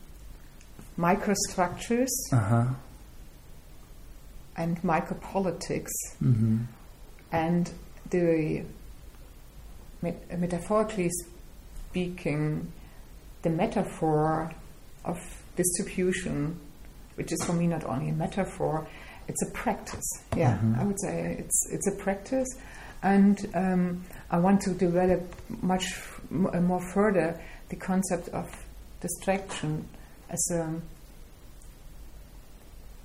microstructures 0.97 2.07
Uh 2.31 2.37
huh. 2.39 2.65
and 4.57 4.81
micropolitics, 4.81 5.91
Mm-hmm. 6.23 6.57
and 7.31 7.71
the 8.09 8.63
met- 10.01 10.39
metaphorically 10.39 11.09
speaking, 11.89 12.71
the 13.43 13.49
metaphor 13.49 14.51
of 15.05 15.17
distribution, 15.55 16.59
which 17.19 17.31
is 17.33 17.43
for 17.45 17.51
me 17.53 17.67
not 17.67 17.83
only 17.83 18.09
a 18.09 18.13
metaphor, 18.13 18.87
it's 19.27 19.43
a 19.47 19.51
practice. 19.51 20.09
Yeah, 20.35 20.57
Mhm. 20.57 20.79
I 20.79 20.83
would 20.85 20.99
say 21.01 21.35
it's 21.37 21.59
it's 21.71 21.87
a 21.87 21.95
practice, 22.03 22.47
and 23.03 23.35
um, 23.53 24.05
I 24.31 24.39
want 24.39 24.61
to 24.61 24.71
develop 24.73 25.21
much 25.61 25.85
m- 26.31 26.47
uh, 26.47 26.61
more 26.61 26.81
further 26.93 27.27
the 27.67 27.75
concept 27.75 28.29
of 28.29 28.45
distraction 29.01 29.85
as 30.29 30.43
a 30.51 30.63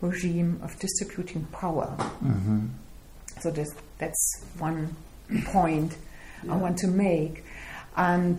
regime 0.01 0.61
of 0.63 0.79
distributing 0.79 1.45
power. 1.47 1.95
Mm-hmm. 1.99 2.67
So 3.41 3.51
this, 3.51 3.69
that's 3.99 4.45
one 4.59 4.95
point 5.47 5.97
I 6.49 6.57
want 6.57 6.77
to 6.79 6.89
make. 6.89 7.43
And 7.97 8.39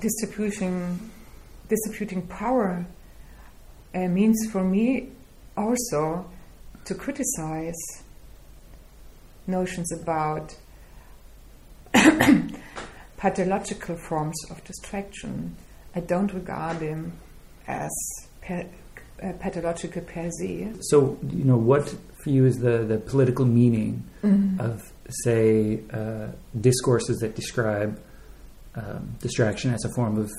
distributing, 0.00 1.10
distributing 1.68 2.26
power 2.26 2.84
uh, 3.94 4.08
means 4.08 4.38
for 4.50 4.62
me 4.62 5.08
also 5.56 6.24
to 6.84 6.94
criticize 6.94 8.02
notions 9.46 9.92
about 9.92 10.56
pathological 13.16 13.96
forms 13.96 14.36
of 14.50 14.62
distraction. 14.64 15.56
I 15.94 16.00
don't 16.00 16.32
regard 16.32 16.80
them 16.80 17.12
as 17.66 17.90
per, 18.42 18.66
uh, 19.22 19.32
pathological 19.34 20.02
per 20.02 20.30
se. 20.30 20.72
So, 20.82 21.18
you 21.28 21.44
know, 21.44 21.56
what 21.56 21.94
for 22.22 22.30
you 22.30 22.46
is 22.46 22.58
the, 22.58 22.84
the 22.84 22.98
political 22.98 23.44
meaning 23.44 24.04
Mm-hmm. 24.22 24.60
of, 24.60 24.92
say, 25.24 25.80
uh, 25.90 26.26
discourses 26.60 27.20
that 27.20 27.34
describe 27.34 27.98
um, 28.74 29.16
distraction 29.18 29.72
as 29.72 29.82
a 29.86 29.88
form 29.94 30.18
of 30.18 30.30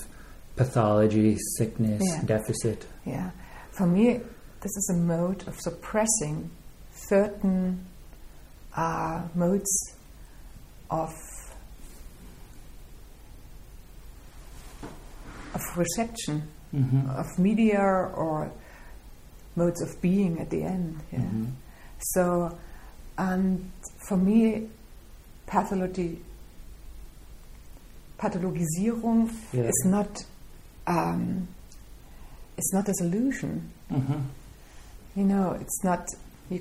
pathology, 0.65 1.37
sickness, 1.57 2.01
Yeah. 2.05 2.23
deficit? 2.23 2.85
Yeah, 3.05 3.31
for 3.71 3.87
me, 3.87 4.19
this 4.61 4.73
is 4.81 4.89
a 4.93 4.97
mode 4.97 5.47
of 5.47 5.55
suppressing 5.59 6.51
certain 7.09 7.85
uh, 8.75 9.23
modes 9.35 9.73
of 10.89 11.09
of 15.53 15.61
reception 15.77 16.43
Mm-hmm. 16.73 17.09
of 17.19 17.27
media 17.37 17.81
or 17.81 18.49
modes 19.57 19.81
of 19.81 20.01
being 20.01 20.39
at 20.39 20.49
the 20.49 20.63
end. 20.63 21.01
Yeah. 21.11 21.19
Mm-hmm. 21.19 21.45
So, 22.13 22.57
and 23.17 23.69
for 24.07 24.15
me, 24.15 24.69
pathology, 25.47 26.21
pathologisierung 28.17 29.29
Yeah. 29.51 29.63
is 29.63 29.83
not 29.85 30.23
um, 30.91 31.47
it's 32.57 32.73
not 32.73 32.87
a 32.89 32.93
solution. 32.95 33.71
Mm-hmm. 33.91 34.19
You 35.15 35.23
know, 35.23 35.47
it's 35.61 35.83
not 35.83 36.03
you. 36.49 36.59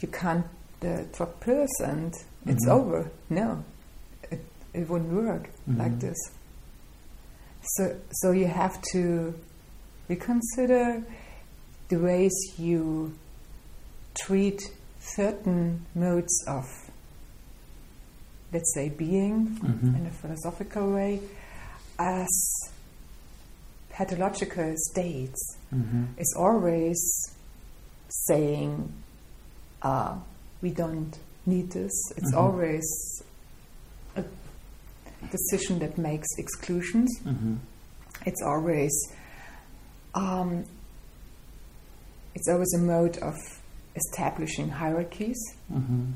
You 0.00 0.08
can't 0.08 0.46
uh, 0.82 1.02
drop 1.16 1.40
pills 1.40 1.74
and 1.80 2.12
it's 2.46 2.66
Mhm. 2.66 2.72
over. 2.78 3.10
No, 3.30 3.64
it 4.30 4.40
it 4.74 4.84
wouldn't 4.90 5.12
work 5.12 5.44
like 5.66 5.92
Mhm. 5.92 6.00
this. 6.00 6.20
So 7.76 7.82
so 8.20 8.26
you 8.32 8.46
have 8.62 8.76
to 8.92 9.02
reconsider 10.08 11.02
the 11.88 11.96
ways 11.98 12.34
you 12.58 13.12
treat 14.24 14.60
certain 15.00 15.86
modes 15.94 16.36
of, 16.46 16.66
let's 18.52 18.72
say, 18.74 18.88
being 18.88 19.38
Mhm. 19.62 19.96
in 19.98 20.06
a 20.06 20.10
philosophical 20.22 20.92
way 20.92 21.20
as 21.98 22.28
pathological 23.96 24.74
states 24.90 25.56
Mhm. 25.72 26.08
is 26.18 26.34
always 26.38 26.98
saying 28.08 28.92
uh, 29.82 30.16
we 30.62 30.70
don't 30.70 31.18
need 31.44 31.70
this. 31.70 31.92
It's 32.16 32.32
Mhm. 32.32 32.38
always 32.42 32.86
a 34.16 34.24
decision 35.30 35.78
that 35.80 35.96
makes 35.98 36.28
exclusions. 36.38 37.10
Mhm. 37.24 37.58
It's 38.26 38.42
always 38.42 38.92
um, 40.14 40.64
it's 42.34 42.48
always 42.48 42.72
a 42.74 42.78
mode 42.78 43.16
of 43.18 43.34
establishing 43.94 44.68
hierarchies. 44.70 45.40
Mhm. 45.72 46.12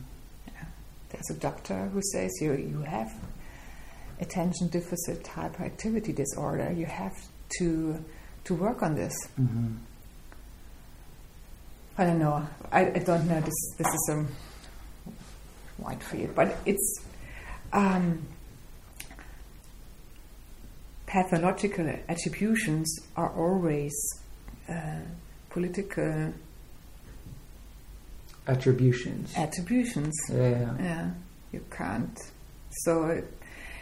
There's 1.11 1.31
a 1.31 1.35
doctor 1.35 1.89
who 1.93 2.01
says 2.13 2.31
you 2.41 2.53
you 2.55 2.81
have 2.83 3.11
attention 4.21 4.69
deficit 4.69 5.23
hyperactivity 5.25 6.15
disorder. 6.15 6.73
You 6.73 6.87
have 6.87 7.15
to 7.59 8.03
to 8.45 8.55
work 8.55 8.83
on 8.83 8.95
this. 8.95 9.13
Mhm. 9.39 9.77
I 11.99 12.05
don't 12.05 12.19
know. 12.19 12.47
I, 12.73 12.81
I 12.87 12.99
don't 12.99 13.27
know. 13.29 13.41
This 13.41 13.75
this 13.79 13.87
is 13.89 14.11
a 14.13 14.25
wide 15.83 16.03
field, 16.03 16.35
but 16.35 16.57
it's 16.65 17.03
um, 17.73 18.23
pathological 21.07 21.89
attributions 22.09 22.99
are 23.17 23.31
always 23.37 23.93
uh, 24.69 25.01
political 25.51 26.33
Attributions. 28.49 29.33
attributions. 29.37 30.15
yeah. 30.33 30.75
Yeah, 30.79 31.11
you 31.53 31.65
can't. 31.71 32.19
So, 32.85 33.23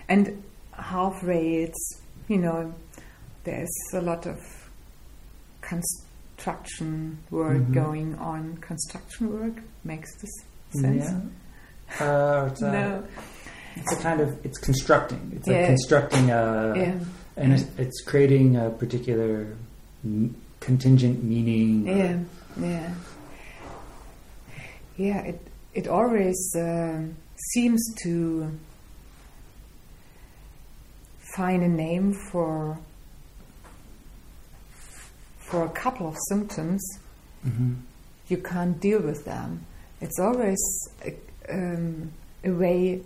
and 0.09 0.43
half 0.73 1.23
rates, 1.23 2.01
you 2.29 2.39
know, 2.39 2.75
there's 3.49 3.77
a 3.95 4.01
lot 4.03 4.27
of 4.27 4.39
construction 5.63 7.19
work 7.31 7.63
Mhm. 7.63 7.73
going 7.75 8.15
on. 8.17 8.59
Construction 8.61 9.33
work 9.33 9.63
makes 9.85 10.11
this 10.21 10.35
sense. 10.83 11.05
Yeah. 11.11 11.21
Uh, 12.01 12.51
it's, 12.53 12.61
a, 12.61 12.71
No. 12.71 13.03
it's 13.75 13.93
a 13.95 13.97
kind 14.03 14.21
of 14.21 14.29
it's 14.45 14.59
constructing. 14.59 15.33
It's 15.35 15.47
like 15.49 15.65
constructing 15.65 16.31
a, 16.31 16.75
yeah. 16.77 16.99
and 17.39 17.55
it's, 17.55 17.65
it's 17.79 18.03
creating 18.05 18.57
a 18.57 18.69
particular 18.69 19.57
m- 20.05 20.35
contingent 20.61 21.25
meaning. 21.25 21.87
Yeah. 21.87 22.19
Yeah. 22.61 22.95
Yeah. 24.99 25.21
It 25.33 25.41
it 25.73 25.89
always 25.89 26.39
um, 26.57 27.17
seems 27.55 27.81
to 28.03 28.51
find 31.35 31.63
a 31.63 31.69
name 31.69 32.13
for 32.31 32.79
for 35.51 35.65
a 35.65 35.69
couple 35.71 36.07
of 36.09 36.17
symptoms 36.29 36.83
hmm 37.43 37.75
you 38.29 38.37
can't 38.37 38.79
deal 38.79 39.01
with 39.01 39.25
them. 39.25 39.65
It's 40.03 40.19
always 40.21 40.59
a, 41.03 41.15
um, 41.49 42.13
a 42.45 42.51
way 42.51 43.01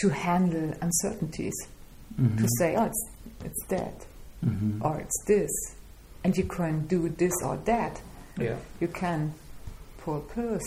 to 0.00 0.08
handle 0.08 0.74
uncertainties. 0.80 1.54
hmm 2.16 2.36
To 2.36 2.46
say, 2.58 2.74
oh, 2.76 2.86
it's, 2.86 3.02
it's 3.44 3.64
that, 3.68 4.06
hmm 4.44 4.82
or 4.82 4.98
it's 4.98 5.18
this. 5.28 5.50
And 6.24 6.36
you 6.36 6.44
can 6.44 6.86
do 6.88 7.08
this 7.10 7.32
or 7.44 7.58
that. 7.66 8.00
Yeah. 8.40 8.56
You 8.80 8.88
can 8.88 9.32
pull 9.98 10.20
pills. 10.34 10.66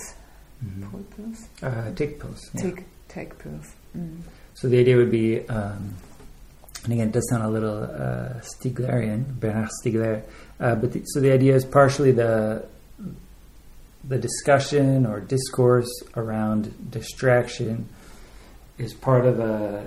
Mhm. 0.63 0.89
Pull 0.91 1.03
pills? 1.15 1.39
Uh, 1.61 1.91
take 1.93 2.19
pills. 2.21 2.49
yeah. 2.53 2.61
Take, 2.61 2.83
take 3.09 3.37
pills. 3.37 3.67
Mm. 3.97 4.21
So 4.53 4.69
the 4.69 4.79
idea 4.79 4.95
would 4.95 5.11
be, 5.11 5.45
um, 5.49 5.93
and 6.83 6.93
again, 6.93 7.07
it 7.09 7.11
does 7.13 7.29
sound 7.29 7.43
a 7.43 7.49
little 7.49 7.83
uh, 7.83 8.39
Stiglerian, 8.41 9.39
Bernard 9.39 9.69
Stiegler, 9.83 10.23
uh, 10.59 10.75
but 10.75 10.93
the, 10.93 11.03
so 11.05 11.19
the 11.19 11.31
idea 11.31 11.55
is 11.55 11.63
partially 11.65 12.11
the 12.11 12.65
the 14.03 14.17
discussion 14.17 15.05
or 15.05 15.19
discourse 15.19 15.89
around 16.15 16.73
distraction 16.91 17.87
is 18.79 18.95
part 18.95 19.25
of 19.27 19.39
a 19.39 19.85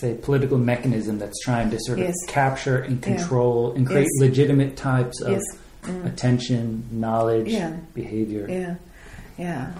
say 0.00 0.14
political 0.20 0.58
mechanism 0.58 1.18
that's 1.18 1.38
trying 1.44 1.70
to 1.70 1.78
sort 1.80 1.98
Yes. 2.00 2.14
of 2.26 2.34
capture 2.34 2.78
and 2.78 2.96
Yeah. 2.98 3.16
control 3.16 3.72
and 3.72 3.86
create 3.86 4.08
Yes. 4.20 4.28
legitimate 4.28 4.76
types 4.76 5.20
of 5.22 5.30
Yes. 5.32 5.42
Mm. 5.84 6.04
attention, 6.06 6.84
knowledge, 6.90 7.48
Yeah. 7.48 7.76
behavior. 7.94 8.46
Yeah, 8.50 8.74
yeah, 9.38 9.70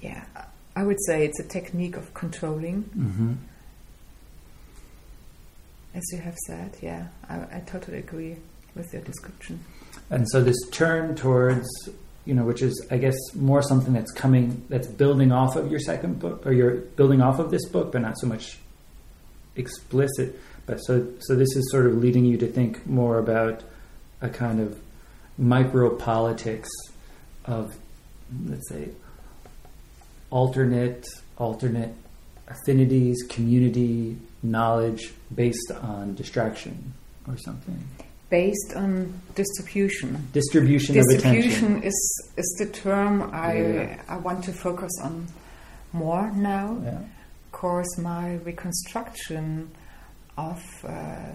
yeah. 0.00 0.24
I 0.74 0.82
would 0.84 0.98
say 1.06 1.24
it's 1.24 1.38
a 1.40 1.44
technique 1.44 1.96
of 1.96 2.14
controlling, 2.14 2.82
hmm 2.94 3.32
as 5.94 6.04
you 6.12 6.18
have 6.18 6.36
said. 6.46 6.76
Yeah, 6.82 7.08
I, 7.28 7.36
I 7.56 7.62
totally 7.66 7.98
agree 7.98 8.36
with 8.74 8.92
your 8.92 9.02
description. 9.02 9.64
And 10.10 10.28
so 10.30 10.42
this 10.42 10.56
turn 10.70 11.14
towards, 11.16 11.68
you 12.24 12.34
know, 12.34 12.44
which 12.44 12.62
is, 12.62 12.86
I 12.90 12.98
guess, 12.98 13.16
more 13.34 13.62
something 13.62 13.92
that's 13.92 14.12
coming, 14.12 14.64
that's 14.68 14.86
building 14.86 15.32
off 15.32 15.56
of 15.56 15.70
your 15.70 15.80
second 15.80 16.18
book, 16.18 16.46
or 16.46 16.52
you're 16.52 16.76
building 16.76 17.20
off 17.20 17.38
of 17.38 17.50
this 17.50 17.68
book, 17.68 17.92
but 17.92 18.02
not 18.02 18.18
so 18.18 18.26
much 18.26 18.58
explicit. 19.56 20.38
But 20.66 20.78
so, 20.78 21.06
so 21.20 21.34
this 21.34 21.54
is 21.56 21.70
sort 21.70 21.86
of 21.86 21.96
leading 21.96 22.24
you 22.24 22.36
to 22.38 22.46
think 22.46 22.86
more 22.86 23.18
about 23.18 23.62
a 24.20 24.28
kind 24.28 24.60
of 24.60 24.78
micro 25.36 25.94
politics 25.96 26.68
of, 27.44 27.76
let's 28.46 28.68
say, 28.68 28.90
alternate, 30.30 31.06
alternate 31.38 31.94
affinities, 32.48 33.16
community, 33.28 34.16
knowledge 34.42 35.12
based 35.34 35.70
on 35.82 36.14
distraction 36.14 36.92
or 37.26 37.36
something. 37.38 37.82
Based 38.30 38.74
on 38.76 39.20
distribution. 39.34 40.28
Distribution, 40.32 40.98
of 40.98 41.04
attention. 41.06 41.42
Distribution 41.42 41.82
is 41.82 42.30
is 42.36 42.56
the 42.58 42.66
term 42.66 43.30
I 43.32 43.54
Yeah. 43.56 44.02
I 44.08 44.16
want 44.18 44.44
to 44.44 44.52
focus 44.52 44.92
on 45.02 45.26
more 45.92 46.30
now. 46.32 46.76
Yeah. 46.82 46.98
Of 47.46 47.52
course, 47.52 47.98
my 47.98 48.34
reconstruction 48.44 49.70
of 50.36 50.62
uh, 50.84 51.32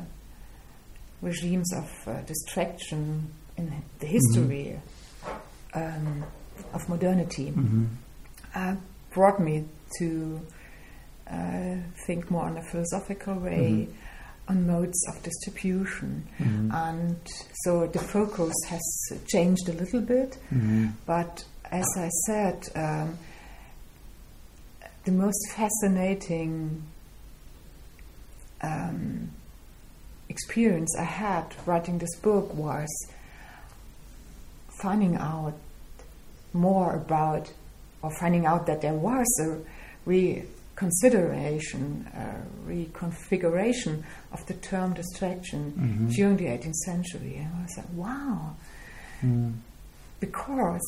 regimes 1.22 1.74
of 1.74 1.90
uh, 2.08 2.22
distraction 2.22 3.34
in 3.58 3.84
the 4.00 4.06
history 4.06 4.80
um, 5.74 6.24
of 6.74 6.88
modernity 6.90 7.50
hmm 7.50 7.86
uh, 8.56 8.76
brought 9.12 9.40
me 9.40 9.66
to 9.98 10.40
uh, 11.30 11.76
think 12.06 12.30
more 12.30 12.46
on 12.46 12.58
a 12.58 12.64
philosophical 12.64 13.36
way 13.36 13.88
on 14.48 14.68
modes 14.68 15.06
of 15.08 15.24
distribution. 15.24 16.28
hmm 16.38 16.70
And 16.72 17.18
so 17.64 17.88
the 17.88 18.00
focus 18.00 18.54
has 18.68 18.84
changed 19.28 19.70
a 19.70 19.74
little 19.74 20.02
bit, 20.02 20.36
hmm 20.50 20.88
but 21.06 21.44
as 21.72 21.88
I 21.98 22.10
said, 22.28 22.68
um, 22.76 23.18
the 25.06 25.12
most 25.12 25.52
fascinating 25.52 26.84
um, 28.62 29.32
experience 30.30 30.96
I 30.98 31.04
had 31.04 31.46
writing 31.66 31.98
this 31.98 32.16
book 32.18 32.54
was 32.54 32.90
finding 34.82 35.16
out 35.16 35.56
more 36.54 36.96
about, 36.96 37.52
or 38.02 38.12
finding 38.20 38.46
out 38.46 38.68
that 38.68 38.82
there 38.82 38.94
was 38.94 39.28
a 39.42 39.58
reconsideration, 40.76 42.08
a 42.14 42.70
reconfiguration 42.70 44.04
of 44.32 44.46
the 44.48 44.54
term 44.56 44.94
distraction 44.94 45.72
Mhm. 45.78 46.14
during 46.16 46.38
the 46.38 46.48
18th 46.48 46.76
century. 46.86 47.36
And 47.38 47.50
I 47.56 47.62
was 47.64 47.78
like, 47.78 47.94
wow, 47.94 48.56
Mm. 49.22 49.54
because, 50.20 50.82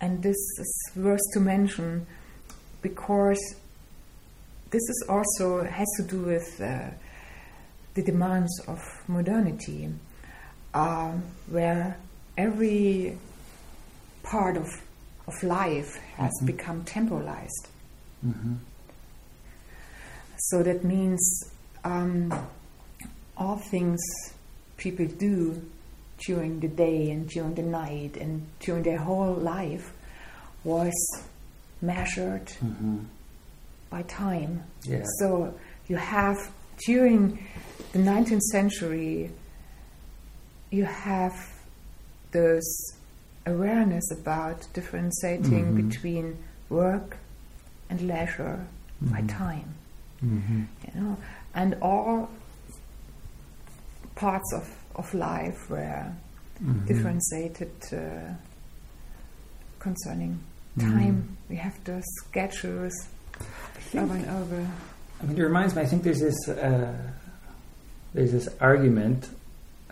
and 0.00 0.22
this 0.22 0.36
is 0.58 0.90
worth 0.96 1.20
to 1.34 1.40
mention, 1.40 2.06
because 2.82 3.40
this 4.70 4.82
is 4.88 5.04
also 5.08 5.64
has 5.64 5.86
to 5.96 6.02
do 6.02 6.20
with 6.22 6.60
uh, 6.60 6.90
the 7.94 8.02
demands 8.02 8.50
of 8.66 8.78
modernity, 9.06 9.92
um, 10.74 11.22
where 11.48 11.96
every 12.36 13.18
part 14.22 14.56
of 14.56 14.66
of 15.28 15.40
life 15.44 15.94
has 16.16 16.32
Mhm. 16.42 16.46
become 16.46 16.82
temporalized. 16.84 17.68
Mhm. 18.26 18.56
So 20.46 20.62
that 20.64 20.82
means 20.84 21.44
um, 21.84 22.32
all 23.36 23.56
things 23.58 24.00
people 24.76 25.06
do 25.06 25.62
during 26.26 26.58
the 26.60 26.68
day 26.68 27.10
and 27.10 27.28
during 27.28 27.54
the 27.54 27.62
night 27.62 28.16
and 28.16 28.46
during 28.60 28.82
their 28.82 28.98
whole 28.98 29.34
life 29.34 29.92
was 30.64 30.92
measured 31.80 32.46
Mhm. 32.60 33.04
by 33.90 34.02
time. 34.02 34.62
Yeah. 34.84 35.04
So 35.20 35.54
you 35.88 35.96
have 35.96 36.36
during 36.86 37.38
the 37.92 37.98
19th 38.00 38.42
century, 38.50 39.30
you 40.70 40.84
have 40.84 41.34
those 42.32 42.68
awareness 43.46 44.10
about 44.10 44.66
differentiating 44.72 45.64
Mhm. 45.72 45.88
between 45.88 46.36
work 46.68 47.16
and 47.90 48.00
leisure 48.02 48.66
by 49.00 49.20
Mhm. 49.22 49.28
time 49.28 49.74
Mhm. 50.24 50.66
you 50.94 51.00
know, 51.00 51.16
and 51.54 51.74
all 51.82 52.28
parts 54.14 54.52
of, 54.54 54.68
of 54.96 55.12
life 55.14 55.68
were 55.70 56.04
Mhm. 56.62 56.86
differentiated 56.86 57.70
uh, 57.92 58.34
concerning 59.80 60.38
time. 60.78 61.36
We 61.48 61.56
have 61.56 61.74
the 61.84 62.00
schedules 62.18 62.92
over 63.94 64.14
and 64.14 64.26
over. 64.28 64.66
I 65.20 65.26
mean, 65.26 65.36
it 65.38 65.42
reminds 65.42 65.74
me. 65.74 65.82
I 65.82 65.86
think 65.86 66.02
there's 66.04 66.20
this 66.20 66.48
uh, 66.48 66.92
there's 68.14 68.30
this 68.32 68.48
argument. 68.60 69.28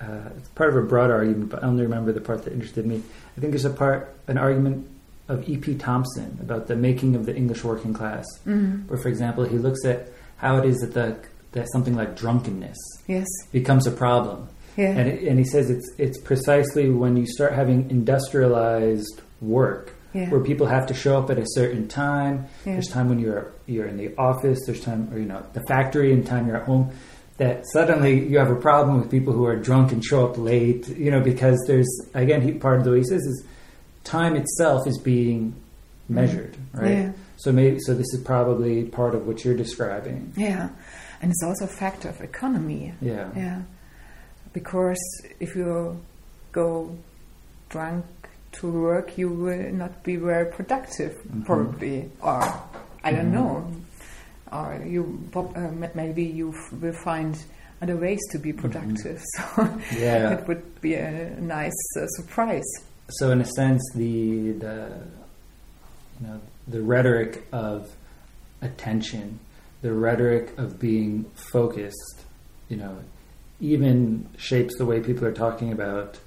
Uh, 0.01 0.31
it's 0.37 0.49
part 0.51 0.71
of 0.71 0.77
a 0.77 0.87
broad 0.87 1.11
argument, 1.11 1.51
but 1.51 1.63
I 1.65 1.67
only 1.67 1.83
remember 1.83 2.13
the 2.13 2.21
part 2.21 2.45
that 2.45 2.53
interested 2.53 2.87
me. 2.87 3.03
I 3.37 3.41
think 3.41 3.53
there's 3.53 3.65
a 3.65 3.71
part, 3.71 4.15
an 4.29 4.39
argument 4.39 4.87
of 5.29 5.49
E.P. 5.49 5.75
Thompson 5.77 6.39
about 6.41 6.69
the 6.69 6.77
making 6.77 7.15
of 7.17 7.27
the 7.27 7.35
English 7.37 7.63
working 7.65 7.93
class, 7.93 8.25
Mm. 8.47 8.87
where, 8.89 8.99
for 8.99 9.09
example, 9.09 9.45
he 9.45 9.59
looks 9.59 9.85
at 9.85 10.09
how 10.41 10.57
it 10.59 10.65
is 10.65 10.79
that 10.79 10.95
the 10.95 11.17
that 11.53 11.67
something 11.73 11.97
like 11.97 12.17
drunkenness 12.17 12.79
Yes, 13.09 13.27
becomes 13.53 13.87
a 13.87 13.91
problem, 13.91 14.49
yeah, 14.77 14.91
and 14.99 15.09
it, 15.09 15.23
and 15.29 15.39
he 15.39 15.45
says 15.45 15.69
it's 15.71 15.89
it's 15.99 16.19
precisely 16.21 16.89
when 16.91 17.17
you 17.17 17.27
start 17.27 17.53
having 17.53 17.91
industrialized 17.91 19.21
work 19.41 19.95
yeah, 20.13 20.29
where 20.31 20.41
people 20.41 20.67
have 20.67 20.87
to 20.89 20.95
show 20.95 21.19
up 21.19 21.31
at 21.31 21.39
a 21.39 21.45
certain 21.47 21.87
time. 21.89 22.47
yeah. 22.67 22.73
There's 22.75 22.89
time 22.89 23.09
when 23.09 23.19
you're 23.21 23.53
you're 23.67 23.87
in 23.87 23.97
the 23.97 24.15
office. 24.17 24.59
There's 24.67 24.81
time, 24.81 25.09
or 25.13 25.19
you 25.19 25.27
know, 25.27 25.45
the 25.53 25.63
factory, 25.69 26.13
and 26.13 26.27
time 26.27 26.47
you're 26.47 26.57
at 26.57 26.65
home. 26.67 26.91
That 27.37 27.65
suddenly 27.73 28.29
you 28.29 28.39
have 28.39 28.51
a 28.51 28.57
problem 28.57 29.01
with 29.01 29.11
people 29.11 29.33
who 29.33 29.47
are 29.47 29.57
drunk 29.57 29.93
and 29.93 30.05
show 30.05 30.27
up 30.27 30.37
late. 30.37 30.89
You 30.89 31.11
know, 31.11 31.21
because 31.21 31.59
there's 31.67 31.89
again, 32.15 32.43
he, 32.43 32.53
part 32.53 32.79
of 32.79 32.85
the 32.85 32.91
way 32.91 32.99
he 32.99 33.05
says 33.05 33.23
is 33.23 33.45
time 34.05 34.35
itself 34.37 34.87
is 34.87 34.99
being 34.99 35.55
measured, 36.09 36.57
right? 36.73 37.13
So 37.43 37.53
maybe 37.53 37.79
so 37.81 37.95
this 37.95 38.07
is 38.15 38.23
probably 38.25 38.85
part 38.85 39.15
of 39.15 39.27
what 39.27 39.45
you're 39.45 39.57
describing. 39.57 40.33
Yeah, 40.37 40.69
and 41.23 41.31
it's 41.31 41.43
also 41.43 41.65
a 41.65 41.69
factor 41.69 42.09
of 42.11 42.21
economy. 42.21 42.93
Yeah. 43.01 43.31
Yeah, 43.37 43.63
because 44.53 44.99
if 45.41 45.55
you 45.57 45.99
go 46.53 46.97
drunk 47.69 48.05
to 48.53 48.71
work, 48.71 49.17
you 49.17 49.29
will 49.31 49.73
not 49.73 50.03
be 50.03 50.17
very 50.17 50.47
productive, 50.53 51.15
Mhm. 51.29 51.45
probably, 51.47 52.11
or 52.21 52.43
I 53.05 53.13
don't 53.13 53.31
Mhm. 53.31 53.39
know, 53.39 53.73
or 54.53 54.83
you 54.85 55.03
uh, 55.35 55.71
maybe 55.95 56.25
you 56.25 56.51
f- 56.53 56.73
will 56.83 56.93
find 57.05 57.37
other 57.81 57.97
ways 57.97 58.21
to 58.33 58.39
be 58.39 58.53
productive. 58.53 59.23
So 59.57 59.69
Yeah. 59.97 60.33
it 60.35 60.47
would 60.49 60.81
be 60.83 60.95
a 60.95 61.31
nice 61.41 61.81
uh, 61.97 62.07
surprise. 62.19 62.69
So 63.19 63.31
in 63.31 63.41
a 63.41 63.45
sense, 63.47 63.83
the 63.95 64.53
the 64.65 64.77
you 66.21 66.27
know 66.27 66.41
the 66.71 66.81
rhetoric 66.83 67.47
of 67.53 67.91
attention, 68.63 69.39
the 69.83 69.93
rhetoric 69.93 70.57
of 70.59 70.79
being 70.79 71.25
focused, 71.35 72.21
you 72.69 72.77
know, 72.77 72.97
even 73.61 74.27
shapes 74.39 74.77
the 74.79 74.85
way 74.87 75.01
people 75.01 75.25
are 75.27 75.33
talking 75.33 75.73
about, 75.73 76.19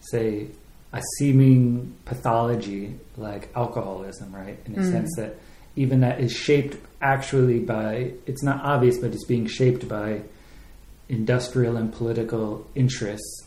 say, 0.00 0.48
a 0.92 1.02
seeming 1.18 1.94
pathology 2.04 2.94
like 3.16 3.50
alcoholism, 3.54 4.34
right? 4.34 4.58
In 4.66 4.74
a 4.74 4.78
Mm. 4.78 4.90
sense 4.90 5.10
that 5.16 5.36
even 5.76 6.00
that 6.00 6.18
is 6.20 6.32
shaped 6.32 6.76
actually 7.00 7.60
by 7.60 8.12
it's 8.26 8.42
not 8.42 8.62
obvious, 8.64 8.98
but 8.98 9.12
it's 9.12 9.24
being 9.26 9.46
shaped 9.46 9.86
by 9.88 10.22
industrial 11.08 11.76
and 11.76 11.92
political 11.92 12.66
interests 12.74 13.44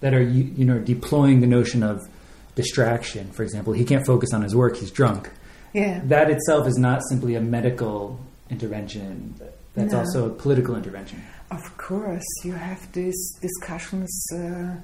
that 0.00 0.14
are 0.14 0.22
you, 0.22 0.44
you 0.56 0.64
know 0.64 0.78
deploying 0.78 1.40
the 1.40 1.46
notion 1.46 1.82
of 1.82 2.08
distraction. 2.54 3.30
For 3.32 3.42
example, 3.42 3.72
he 3.72 3.84
can't 3.84 4.06
focus 4.06 4.32
on 4.32 4.42
his 4.42 4.54
work; 4.54 4.76
he's 4.76 4.90
drunk. 4.90 5.30
Yeah, 5.72 6.00
That 6.04 6.30
itself 6.30 6.66
is 6.66 6.76
not 6.78 7.02
simply 7.10 7.34
a 7.36 7.40
medical 7.40 8.18
intervention. 8.50 9.34
That's 9.74 9.92
No. 9.92 9.98
also 10.00 10.26
a 10.26 10.30
political 10.30 10.74
intervention. 10.76 11.22
Of 11.50 11.76
course, 11.76 12.24
you 12.44 12.52
have 12.54 12.80
these 12.92 13.20
discussions 13.40 14.10
uh, 14.34 14.74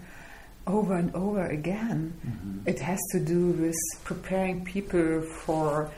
over 0.66 0.94
and 0.94 1.14
over 1.14 1.44
again. 1.46 2.12
It 2.66 2.78
has 2.80 2.98
to 3.12 3.20
do 3.20 3.50
with 3.50 3.74
preparing 4.04 4.64
people 4.64 5.22
for 5.44 5.90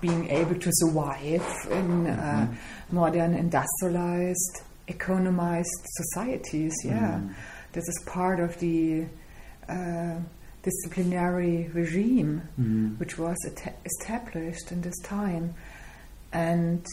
being 0.00 0.28
able 0.30 0.54
to 0.54 0.70
survive 0.72 1.44
in 1.70 2.06
uh, 2.06 2.46
modern, 2.90 3.34
industrialized, 3.34 4.62
economized 4.88 5.82
societies. 6.00 6.72
Yeah, 6.84 7.18
Mhm. 7.20 7.34
this 7.72 7.84
is 7.88 7.98
part 8.06 8.40
of 8.40 8.58
the 8.60 9.06
uh, 9.68 10.16
disciplinary 10.64 11.68
regime 11.74 12.42
Mhm. 12.58 12.98
which 12.98 13.18
was 13.18 13.36
established 13.84 14.72
in 14.72 14.80
this 14.80 14.98
time. 15.02 15.54
And 16.32 16.84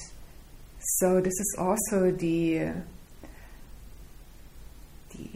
so 0.99 1.21
this 1.21 1.33
is 1.45 1.55
also 1.57 2.11
the 2.11 2.59
uh, 2.59 2.73
the 5.13 5.29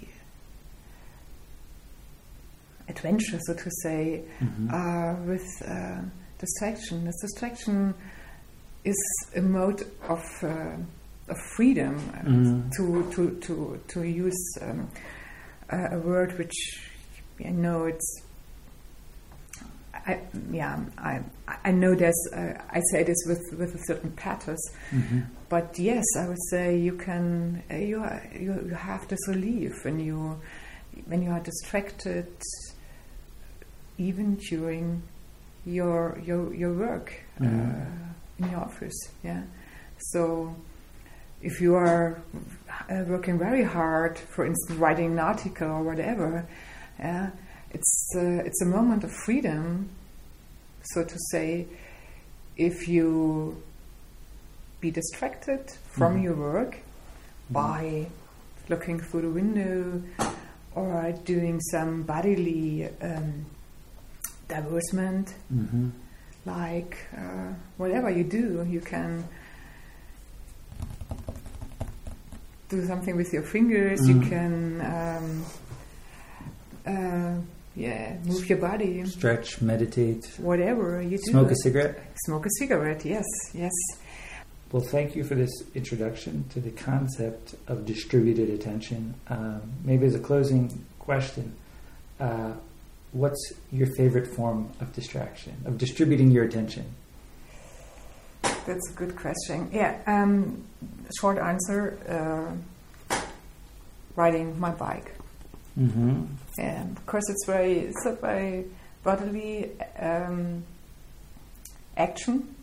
adventure, 2.88 3.39
so 3.47 3.53
to 3.53 3.69
say, 3.83 4.21
Mhm. 4.39 4.69
uh, 4.71 5.23
with 5.25 5.47
uh, 5.65 6.01
distraction. 6.39 7.05
This 7.05 7.19
distraction 7.21 7.93
is 8.83 8.99
a 9.36 9.41
mode 9.41 9.81
of 10.07 10.23
uh, 10.43 10.77
of 11.27 11.38
freedom. 11.55 11.95
Mhm. 12.23 12.71
To 12.77 13.11
to 13.13 13.39
to 13.45 13.79
to 13.88 14.03
use 14.03 14.57
um, 14.61 14.89
a, 15.69 15.95
a 15.95 15.99
word 15.99 16.38
which 16.38 16.57
I 17.43 17.49
know 17.49 17.86
it's. 17.86 18.21
I, 20.08 20.20
yeah, 20.51 20.80
I 20.97 21.22
I 21.64 21.72
know 21.72 21.95
there's 21.95 22.28
uh, 22.32 22.53
I 22.70 22.80
say 22.91 23.03
this 23.03 23.18
with 23.28 23.41
with 23.58 23.74
a 23.76 23.84
certain 23.88 24.12
pathos, 24.12 24.60
Mhm. 24.91 25.26
but 25.49 25.80
yes, 25.80 26.03
I 26.18 26.28
would 26.28 26.41
say 26.51 26.78
you 26.78 26.93
can 26.93 27.64
uh, 27.72 27.76
you, 27.76 27.99
are, 27.99 28.22
you 28.34 28.53
you 28.70 28.76
have 28.76 29.08
this 29.08 29.28
relief 29.28 29.74
when 29.84 29.99
you 29.99 30.39
when 31.08 31.24
you 31.24 31.32
are 31.32 31.39
distracted, 31.39 32.28
even 33.97 34.36
during 34.36 35.01
your 35.66 36.20
your 36.24 36.53
your 36.53 36.74
work 36.74 37.14
Mhm. 37.39 37.47
uh, 37.47 38.43
in 38.45 38.51
your 38.51 38.60
office. 38.62 39.10
Yeah, 39.24 39.41
so 40.12 40.56
if 41.41 41.62
you 41.62 41.76
are 41.76 42.22
uh, 42.89 43.03
working 43.08 43.38
very 43.39 43.64
hard, 43.64 44.18
for 44.20 44.45
instance, 44.45 44.80
writing 44.80 45.14
an 45.14 45.20
article 45.20 45.68
or 45.70 45.84
whatever, 45.84 46.45
yeah, 46.99 47.30
it's 47.72 48.12
uh, 48.16 48.43
it's 48.45 48.62
a 48.62 48.66
moment 48.66 49.03
of 49.03 49.12
freedom, 49.26 49.89
so 50.93 51.03
to 51.03 51.15
say. 51.31 51.67
If 52.57 52.88
you 52.88 53.61
be 54.79 54.91
distracted 54.91 55.69
from 55.91 56.17
Mhm. 56.17 56.23
your 56.23 56.36
work 56.36 56.77
by 57.49 58.07
looking 58.69 58.99
through 58.99 59.21
the 59.21 59.29
window 59.29 60.01
or 60.73 61.11
doing 61.25 61.59
some 61.71 62.03
bodily 62.03 62.88
um, 63.01 63.45
diversement, 64.47 65.33
Mhm. 65.53 65.91
like 66.45 66.97
uh, 67.17 67.53
whatever 67.77 68.09
you 68.09 68.23
do, 68.23 68.65
you 68.69 68.79
can 68.79 69.25
do 72.69 72.86
something 72.88 73.15
with 73.15 73.31
your 73.33 73.43
fingers. 73.43 73.99
You 74.07 74.15
Mhm. 74.15 74.29
can, 74.29 74.81
um, 74.81 75.45
uh, 76.86 77.41
yeah, 77.76 78.17
move 78.26 78.47
your 78.49 78.57
body. 78.57 79.05
Stretch, 79.05 79.61
meditate, 79.61 80.26
Whatever 80.38 81.01
you 81.01 81.17
do. 81.17 81.23
smoke 81.32 81.51
a 81.51 81.55
cigarette. 81.63 81.99
Smoke 82.26 82.45
a 82.45 82.49
cigarette. 82.59 83.05
Yes, 83.05 83.26
yes. 83.53 83.71
Well, 84.71 84.82
thank 84.84 85.15
you 85.15 85.23
for 85.23 85.36
this 85.36 85.51
introduction 85.76 86.45
to 86.49 86.59
the 86.59 86.71
concept 86.71 87.55
of 87.67 87.86
distributed 87.86 88.49
attention. 88.49 89.13
Um, 89.28 89.61
maybe 89.84 90.05
as 90.05 90.15
a 90.15 90.19
closing 90.19 90.86
question, 90.99 91.55
uh, 92.19 92.53
what's 93.11 93.53
your 93.71 93.88
favorite 93.95 94.28
form 94.28 94.69
of 94.82 94.91
distraction, 94.93 95.53
of 95.65 95.78
distributing 95.78 96.32
your 96.32 96.43
attention? 96.45 96.86
That's 98.65 98.89
a 98.89 98.93
good 98.93 99.15
question. 99.15 99.69
Yeah. 99.71 99.99
Um, 100.07 100.63
short 101.19 101.38
answer: 101.38 101.97
uh, 103.09 103.15
riding 104.15 104.59
my 104.59 104.71
bike. 104.71 105.13
Mm-hmm. 105.80 106.23
Yeah, 106.58 106.84
because 106.84 107.24
it's 107.30 107.45
very 107.45 107.80
it's 107.80 108.06
a 108.06 108.14
very 108.14 108.66
bodily 109.03 109.72
um, 109.99 110.64
action. 111.97 112.56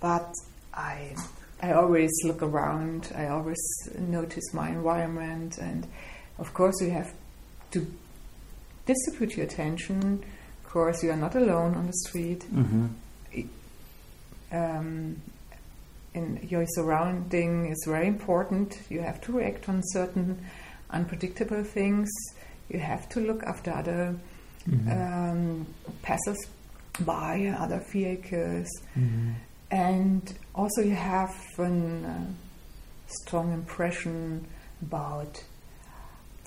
But 0.00 0.32
I 0.74 1.14
I 1.62 1.72
always 1.72 2.10
look 2.24 2.42
around. 2.42 3.12
I 3.16 3.28
always 3.28 3.58
notice 3.98 4.52
my 4.52 4.68
environment, 4.68 5.58
and 5.58 5.86
of 6.38 6.52
course 6.54 6.80
you 6.80 6.90
have 6.90 7.12
to 7.72 7.86
distribute 8.86 9.36
your 9.36 9.46
attention. 9.46 10.24
Of 10.64 10.70
course, 10.70 11.02
you 11.02 11.10
are 11.10 11.16
not 11.16 11.34
alone 11.34 11.74
on 11.74 11.86
the 11.86 11.92
street. 11.92 12.44
Mm-hmm. 12.52 12.86
Um, 14.50 15.22
in 16.14 16.46
your 16.48 16.64
surrounding 16.68 17.70
is 17.70 17.84
very 17.86 18.06
important. 18.06 18.80
You 18.88 19.00
have 19.00 19.20
to 19.22 19.32
react 19.32 19.68
on 19.68 19.82
certain 19.84 20.44
unpredictable 20.90 21.64
things. 21.64 22.08
You 22.68 22.78
have 22.80 23.08
to 23.10 23.20
look 23.20 23.42
after 23.44 23.70
other 23.72 24.14
mm-hmm. 24.68 24.90
um, 24.90 25.66
passes 26.02 26.46
by 27.00 27.54
other 27.58 27.82
vehicles, 27.92 28.68
Mm-hmm. 28.96 29.30
and 29.70 30.34
also 30.54 30.82
you 30.82 30.94
have 30.94 31.34
a 31.58 31.62
uh, 31.62 32.18
strong 33.06 33.52
impression 33.52 34.46
about 34.82 35.42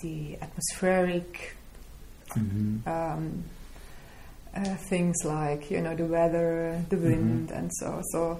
the 0.02 0.38
atmospheric 0.42 1.56
Mm-hmm. 2.36 2.88
um, 2.88 3.44
uh, 4.56 4.76
things 4.90 5.18
like 5.26 5.70
you 5.70 5.82
know 5.82 5.96
the 5.96 6.06
weather, 6.06 6.82
the 6.90 6.98
wind, 6.98 7.52
and 7.52 7.70
so 7.74 8.02
so. 8.12 8.40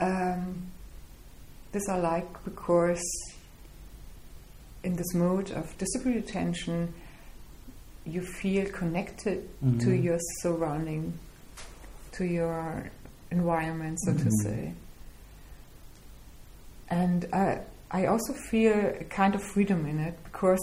Um, 0.00 0.68
this 1.72 1.88
I 1.88 1.98
like 1.98 2.44
because 2.44 3.02
in 4.84 4.96
this 4.96 5.14
mode 5.14 5.50
of 5.50 5.76
distributed 5.78 6.28
attention, 6.28 6.92
you 8.06 8.22
feel 8.22 8.66
connected 8.70 9.48
to 9.60 9.86
Mhm. 9.88 10.02
your 10.02 10.18
surrounding, 10.40 11.18
to 12.12 12.24
your 12.24 12.90
environment, 13.30 13.98
so 14.00 14.12
to 14.14 14.24
Mhm. 14.24 14.42
say. 14.42 14.72
And 16.90 17.26
I, 17.32 17.60
I 17.90 18.06
also 18.06 18.32
feel 18.50 18.72
a 19.00 19.04
kind 19.04 19.34
of 19.34 19.42
freedom 19.42 19.84
in 19.86 19.98
it 19.98 20.18
because 20.24 20.60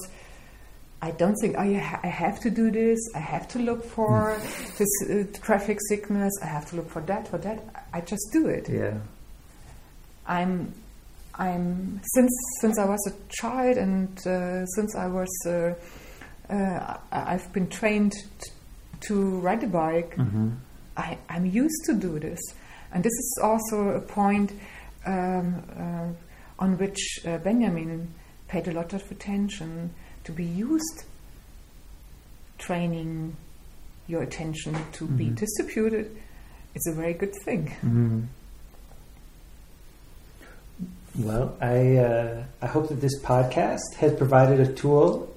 I 1.01 1.11
don't 1.11 1.36
think 1.41 1.55
I, 1.55 1.74
ha- 1.74 1.99
I 2.03 2.07
have 2.07 2.39
to 2.41 2.49
do 2.49 2.72
this. 2.72 2.97
I 3.13 3.20
have 3.20 3.47
to 3.49 3.59
look 3.59 3.84
for 3.86 4.36
this 4.80 4.89
uh, 5.09 5.24
traffic 5.41 5.78
sickness. 5.89 6.34
I 6.41 6.47
have 6.47 6.66
to 6.72 6.78
look 6.78 6.89
for 6.89 7.01
that, 7.03 7.28
for 7.28 7.38
that. 7.39 7.59
I 7.93 8.01
just 8.01 8.28
do 8.34 8.47
it. 8.47 8.68
Yeah. 8.70 8.97
I'm 10.26 10.74
I'm 11.38 12.00
since 12.14 12.32
since 12.62 12.80
I 12.80 12.86
was 12.86 13.00
a 13.08 13.14
child 13.30 13.78
and 13.78 14.08
uh, 14.26 14.66
since 14.68 14.96
I 14.96 15.08
was 15.08 15.30
uh, 15.46 15.74
uh, 16.50 16.98
I've 17.12 17.52
been 17.54 17.68
trained 17.68 18.14
t- 18.14 18.52
to 19.08 19.40
ride 19.40 19.64
a 19.64 19.68
bike. 19.68 20.16
Mm-hmm. 20.16 20.50
I, 20.98 21.18
I'm 21.30 21.46
used 21.46 21.84
to 21.88 21.94
do 21.94 22.20
this, 22.20 22.40
and 22.94 23.04
this 23.04 23.12
is 23.12 23.40
also 23.44 23.90
a 23.90 24.00
point 24.00 24.54
um, 25.06 25.62
uh, 25.78 26.64
on 26.64 26.78
which 26.78 27.20
uh, 27.28 27.38
Benjamin 27.40 28.14
paid 28.48 28.68
a 28.70 28.72
lot 28.72 28.94
of 28.94 29.04
attention 29.12 29.94
to 30.24 30.32
be 30.32 30.46
used 30.46 31.04
training 32.58 33.36
your 34.08 34.22
attention 34.22 34.76
to 34.94 35.06
be 35.08 35.26
Mhm. 35.26 35.36
distributed. 35.36 36.16
It's 36.76 36.88
a 36.88 36.94
very 36.94 37.14
good 37.14 37.34
thing. 37.44 37.68
Mm-hmm. 37.84 38.22
Well, 41.18 41.55
I 41.61 41.95
uh, 41.97 42.43
I 42.61 42.68
hope 42.68 42.89
that 42.89 42.99
this 42.99 43.22
podcast 43.22 43.95
has 43.97 44.13
provided 44.16 44.59
a 44.59 44.74
tool 44.74 45.34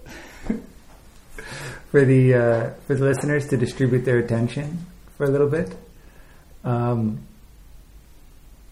for 1.90 2.04
the 2.04 2.34
uh, 2.34 2.70
for 2.86 2.96
the 2.96 3.04
listeners 3.04 3.46
to 3.48 3.56
distribute 3.56 4.04
their 4.04 4.18
attention 4.18 4.86
for 5.16 5.24
a 5.24 5.30
little 5.30 5.48
bit. 5.48 5.76
Um, 6.64 7.20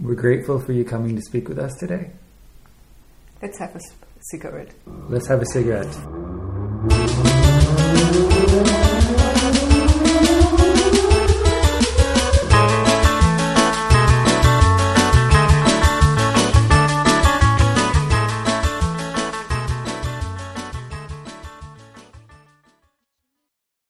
we're 0.01 0.15
grateful 0.17 0.59
for 0.59 0.73
you 0.73 0.85
coming 0.85 1.15
to 1.15 1.23
speak 1.23 1.49
with 1.49 1.59
us 1.59 1.73
today. 1.79 2.11
Let's 3.41 3.59
have 3.61 3.77
a 3.77 3.81
cigarette. 4.33 4.75
Let's 5.09 5.29
have 5.29 5.41
a 5.41 5.47
cigarette. 5.47 6.36